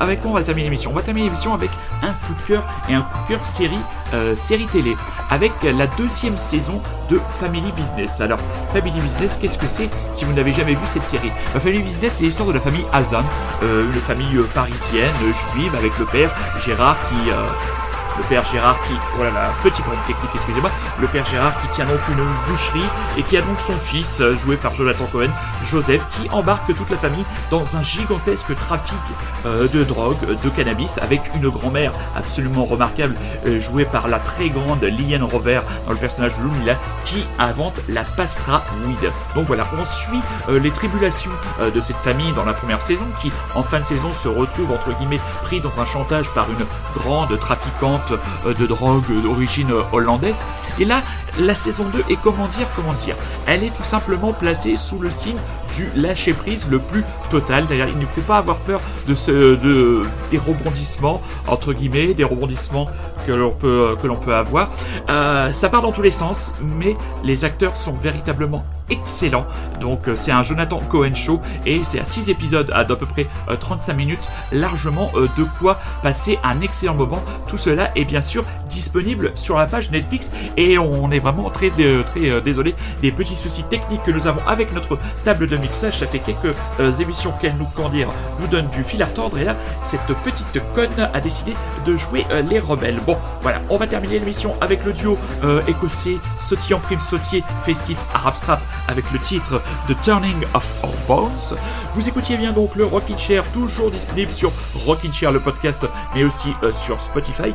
avec 0.00 0.20
quoi 0.22 0.30
on 0.30 0.34
va 0.34 0.42
terminer 0.42 0.66
l'émission? 0.66 0.90
On 0.92 0.94
va 0.94 1.02
terminer 1.02 1.26
l'émission 1.26 1.54
avec 1.54 1.70
un 2.02 2.12
coup 2.12 2.34
de 2.34 2.46
cœur 2.46 2.62
et 2.88 2.94
un 2.94 3.02
coup 3.02 3.18
cœur 3.28 3.44
série, 3.44 3.80
euh, 4.14 4.36
série 4.36 4.66
télé, 4.66 4.96
avec 5.30 5.52
la 5.62 5.86
deuxième 5.86 6.38
saison 6.38 6.80
de 7.10 7.20
Family 7.28 7.72
Business. 7.72 8.20
Alors, 8.20 8.38
Family 8.72 9.00
Business, 9.00 9.38
qu'est-ce 9.40 9.58
que 9.58 9.68
c'est 9.68 9.88
si 10.10 10.24
vous 10.24 10.32
n'avez 10.32 10.52
jamais 10.52 10.74
vu 10.74 10.84
cette 10.84 11.06
série? 11.06 11.32
Euh, 11.56 11.60
Family 11.60 11.82
Business, 11.82 12.14
c'est 12.14 12.24
l'histoire 12.24 12.48
de 12.48 12.54
la 12.54 12.60
famille 12.60 12.84
Hazan, 12.92 13.24
euh, 13.62 13.90
une 13.92 14.00
famille 14.00 14.36
euh, 14.36 14.48
parisienne, 14.54 15.14
juive, 15.52 15.74
avec 15.74 15.98
le 15.98 16.04
père 16.04 16.34
Gérard 16.64 16.96
qui... 17.08 17.30
le 18.18 18.24
père 18.24 18.44
Gérard 18.44 18.80
qui, 18.82 18.94
oh 19.18 19.22
là 19.22 19.30
là, 19.30 19.50
petit 19.62 19.80
problème 19.80 20.02
technique, 20.06 20.30
excusez-moi, 20.34 20.70
le 21.00 21.06
père 21.06 21.24
Gérard 21.26 21.60
qui 21.62 21.68
tient 21.68 21.86
donc 21.86 22.00
une 22.08 22.24
boucherie 22.48 22.88
et 23.16 23.22
qui 23.22 23.36
a 23.36 23.42
donc 23.42 23.58
son 23.60 23.76
fils, 23.78 24.20
euh, 24.20 24.36
joué 24.36 24.56
par 24.56 24.74
Jonathan 24.74 25.06
Cohen, 25.10 25.30
Joseph, 25.70 26.04
qui 26.10 26.28
embarque 26.30 26.74
toute 26.74 26.90
la 26.90 26.96
famille 26.96 27.24
dans 27.50 27.76
un 27.76 27.82
gigantesque 27.82 28.54
trafic 28.56 28.98
euh, 29.46 29.68
de 29.68 29.84
drogue, 29.84 30.18
de 30.42 30.48
cannabis, 30.50 30.98
avec 30.98 31.20
une 31.34 31.48
grand-mère 31.48 31.92
absolument 32.16 32.64
remarquable, 32.64 33.16
euh, 33.46 33.60
jouée 33.60 33.84
par 33.84 34.08
la 34.08 34.18
très 34.18 34.50
grande 34.50 34.82
Liliane 34.82 35.22
Rover 35.22 35.60
dans 35.86 35.92
le 35.92 35.98
personnage 35.98 36.36
de 36.36 36.42
Lumila, 36.42 36.76
qui 37.04 37.24
invente 37.38 37.80
la 37.88 38.04
Pastra 38.04 38.64
Weed. 38.84 39.12
Donc 39.34 39.46
voilà, 39.46 39.66
on 39.78 39.84
suit 39.84 40.20
les 40.48 40.70
tribulations 40.70 41.30
de 41.74 41.80
cette 41.80 41.96
famille 41.98 42.32
dans 42.32 42.44
la 42.44 42.52
première 42.52 42.82
saison, 42.82 43.04
qui 43.20 43.30
en 43.54 43.62
fin 43.62 43.78
de 43.78 43.84
saison 43.84 44.12
se 44.12 44.28
retrouve 44.28 44.72
entre 44.72 44.92
guillemets 44.98 45.20
pris 45.42 45.60
dans 45.60 45.78
un 45.80 45.84
chantage 45.84 46.30
par 46.32 46.46
une 46.50 46.66
grande 47.00 47.38
trafiquante 47.38 48.07
euh, 48.12 48.54
de 48.54 48.66
drogue 48.66 49.04
d'origine 49.22 49.70
euh, 49.70 49.82
hollandaise. 49.92 50.44
Et 50.78 50.84
là, 50.84 51.02
la 51.38 51.54
saison 51.54 51.84
2 51.92 52.04
est 52.08 52.18
comment 52.22 52.48
dire, 52.48 52.68
comment 52.74 52.94
dire, 52.94 53.16
elle 53.46 53.64
est 53.64 53.74
tout 53.74 53.84
simplement 53.84 54.32
placée 54.32 54.76
sous 54.76 54.98
le 54.98 55.10
signe 55.10 55.38
du 55.74 55.88
lâcher 55.94 56.32
prise 56.32 56.68
le 56.70 56.78
plus 56.78 57.04
total. 57.30 57.66
D'ailleurs, 57.66 57.88
il 57.88 57.98
ne 57.98 58.06
faut 58.06 58.22
pas 58.22 58.38
avoir 58.38 58.56
peur 58.58 58.80
de 59.06 59.14
des 60.30 60.38
rebondissements 60.38 61.20
entre 61.46 61.72
guillemets, 61.72 62.14
des 62.14 62.24
rebondissements 62.24 62.88
que 63.26 63.32
l'on 63.32 63.50
peut 63.50 63.96
peut 64.00 64.34
avoir. 64.34 64.70
Euh, 65.08 65.52
ça 65.52 65.68
part 65.68 65.82
dans 65.82 65.92
tous 65.92 66.02
les 66.02 66.10
sens, 66.10 66.52
mais 66.60 66.96
les 67.22 67.44
acteurs 67.44 67.76
sont 67.76 67.92
véritablement 67.92 68.64
excellents. 68.90 69.46
Donc 69.80 70.08
euh, 70.08 70.16
c'est 70.16 70.32
un 70.32 70.42
Jonathan 70.42 70.80
Cohen 70.88 71.14
show 71.14 71.40
et 71.66 71.84
c'est 71.84 72.00
à 72.00 72.04
6 72.04 72.30
épisodes 72.30 72.66
d'à 72.66 72.96
peu 72.96 73.06
près 73.06 73.26
euh, 73.48 73.56
35 73.56 73.94
minutes, 73.94 74.28
largement 74.52 75.10
euh, 75.14 75.28
de 75.36 75.44
quoi 75.58 75.78
passer 76.02 76.38
un 76.44 76.60
excellent 76.60 76.94
moment. 76.94 77.22
Tout 77.46 77.58
cela 77.58 77.90
est 77.96 78.04
bien 78.04 78.20
sûr 78.20 78.44
disponible 78.68 79.32
sur 79.34 79.56
la 79.56 79.66
page 79.66 79.90
Netflix 79.90 80.30
et 80.56 80.78
on 80.78 81.10
est 81.10 81.18
vraiment 81.18 81.50
très 81.50 81.70
euh, 81.80 82.02
très 82.02 82.30
euh, 82.30 82.40
désolé 82.40 82.74
des 83.02 83.12
petits 83.12 83.36
soucis 83.36 83.64
techniques 83.64 84.02
que 84.04 84.10
nous 84.10 84.26
avons 84.26 84.40
avec 84.46 84.72
notre 84.72 84.98
table 85.24 85.46
de 85.46 85.56
mixage. 85.56 85.98
Ça 85.98 86.06
fait 86.06 86.18
quelques 86.18 86.54
euh, 86.80 86.92
émissions 86.92 87.32
qu'elle 87.40 87.56
nous 87.56 87.66
dire, 87.90 88.08
nous 88.40 88.46
donne 88.48 88.68
du 88.68 88.82
fil 88.82 89.02
à 89.02 89.06
retordre 89.06 89.38
et 89.38 89.44
là 89.44 89.54
cette 89.80 90.06
petite 90.24 90.60
conne 90.74 91.08
a 91.14 91.20
décidé 91.20 91.54
de 91.86 91.96
jouer 91.96 92.26
euh, 92.30 92.42
les 92.42 92.58
rebelles. 92.58 93.00
Bon 93.06 93.16
voilà, 93.42 93.60
on 93.70 93.76
va 93.76 93.86
terminer 93.86 94.18
l'émission 94.18 94.54
avec 94.60 94.84
le 94.84 94.92
duo 94.92 95.16
euh, 95.44 95.62
écossais 95.68 96.16
sautillant 96.38 96.80
prime 96.80 97.00
sautier 97.00 97.44
festif 97.64 97.98
Arab 98.14 98.34
Strap 98.34 98.60
avec 98.86 99.10
le 99.12 99.18
titre 99.18 99.62
The 99.88 100.00
Turning 100.02 100.44
of 100.54 100.66
Our 100.82 100.94
Bones. 101.06 101.58
Vous 101.94 102.08
écoutiez 102.08 102.36
bien 102.36 102.52
donc 102.52 102.76
le 102.76 102.84
Rockin' 102.84 103.18
Chair, 103.18 103.44
toujours 103.52 103.90
disponible 103.90 104.32
sur 104.32 104.52
Rockin' 104.74 105.12
Chair 105.12 105.32
le 105.32 105.40
podcast, 105.40 105.86
mais 106.14 106.24
aussi 106.24 106.52
euh, 106.62 106.72
sur 106.72 107.00
Spotify. 107.00 107.54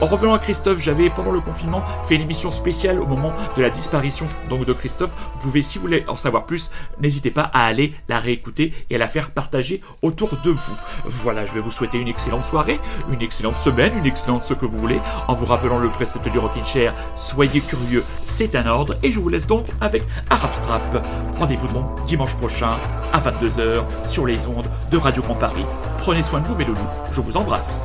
En 0.00 0.06
revenant 0.06 0.34
à 0.34 0.38
Christophe, 0.38 0.80
j'avais 0.80 1.10
pendant 1.10 1.32
le 1.32 1.40
confinement 1.40 1.82
fait 2.06 2.14
une 2.14 2.22
émission 2.22 2.50
spéciale 2.50 3.00
au 3.00 3.06
moment 3.06 3.32
de 3.56 3.62
la 3.62 3.70
disparition 3.70 4.28
donc 4.48 4.64
de 4.64 4.72
Christophe. 4.72 5.12
Vous 5.34 5.40
pouvez, 5.40 5.62
si 5.62 5.78
vous 5.78 5.82
voulez 5.82 6.04
en 6.08 6.16
savoir 6.16 6.46
plus, 6.46 6.70
n'hésitez 7.00 7.30
pas 7.30 7.50
à 7.52 7.64
aller 7.64 7.94
la 8.08 8.18
réécouter 8.18 8.72
et 8.90 8.94
à 8.94 8.98
la 8.98 9.08
faire 9.08 9.30
partager 9.30 9.80
autour 10.02 10.36
de 10.44 10.50
vous. 10.50 10.76
Voilà, 11.04 11.46
je 11.46 11.52
vais 11.52 11.60
vous 11.60 11.70
souhaiter 11.70 11.98
une 11.98 12.08
excellente 12.08 12.44
soirée, 12.44 12.80
une 13.10 13.22
excellente 13.22 13.56
semaine, 13.56 13.96
une 13.98 14.06
excellente 14.06 14.44
ce 14.44 14.54
que 14.54 14.66
vous 14.66 14.78
voulez, 14.78 15.00
en 15.26 15.34
vous 15.34 15.46
rappelant 15.46 15.78
le 15.78 15.88
précepte 15.88 16.28
du 16.28 16.38
Rockin' 16.38 16.64
Chair. 16.64 16.94
Soyez 17.16 17.60
curieux, 17.60 18.04
c'est 18.24 18.54
un 18.54 18.66
ordre, 18.66 18.96
et 19.02 19.12
je 19.12 19.18
vous 19.18 19.28
laisse 19.28 19.46
donc 19.46 19.66
avec 19.80 20.04
Arab 20.30 20.52
Rendez-vous 21.38 21.68
donc 21.68 22.04
dimanche 22.06 22.34
prochain 22.36 22.76
à 23.12 23.20
22h 23.20 23.82
sur 24.06 24.26
les 24.26 24.46
ondes 24.46 24.66
de 24.90 24.96
Radio 24.96 25.22
Grand 25.22 25.34
Paris. 25.34 25.64
Prenez 25.98 26.22
soin 26.22 26.40
de 26.40 26.46
vous, 26.46 26.54
mes 26.54 26.64
loulous. 26.64 26.78
Je 27.12 27.20
vous 27.20 27.36
embrasse. 27.36 27.80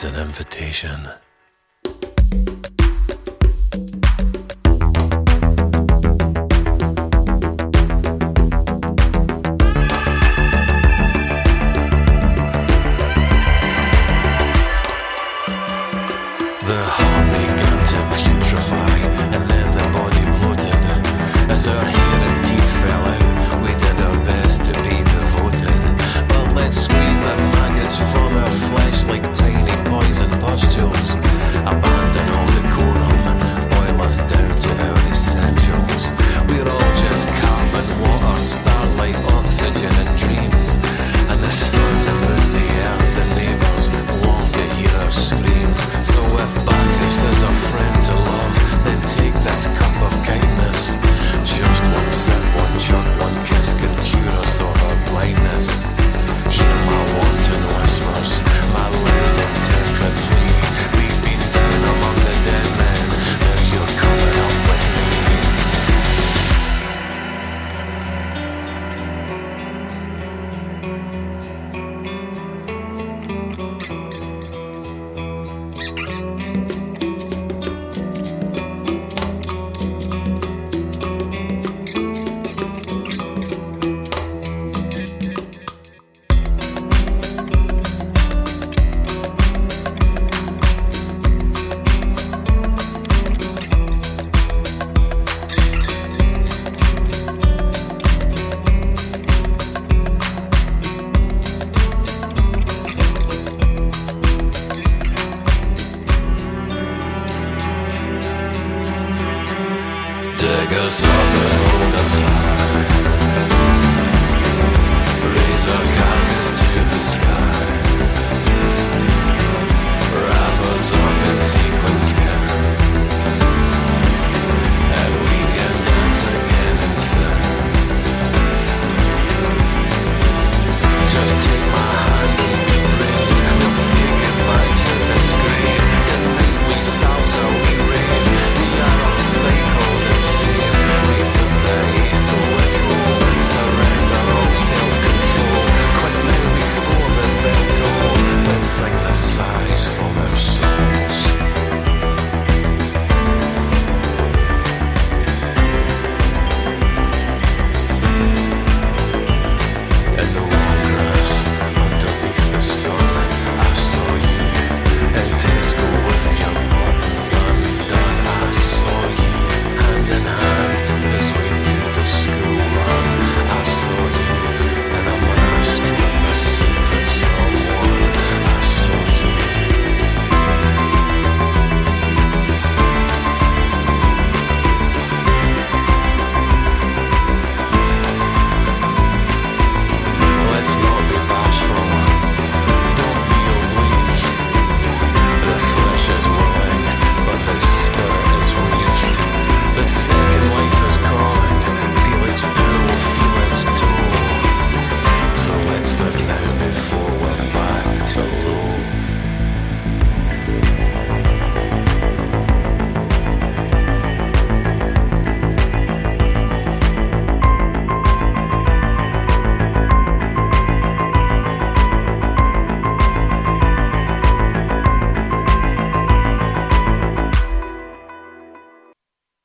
It's 0.00 0.04
an 0.04 0.14
invitation. 0.14 1.10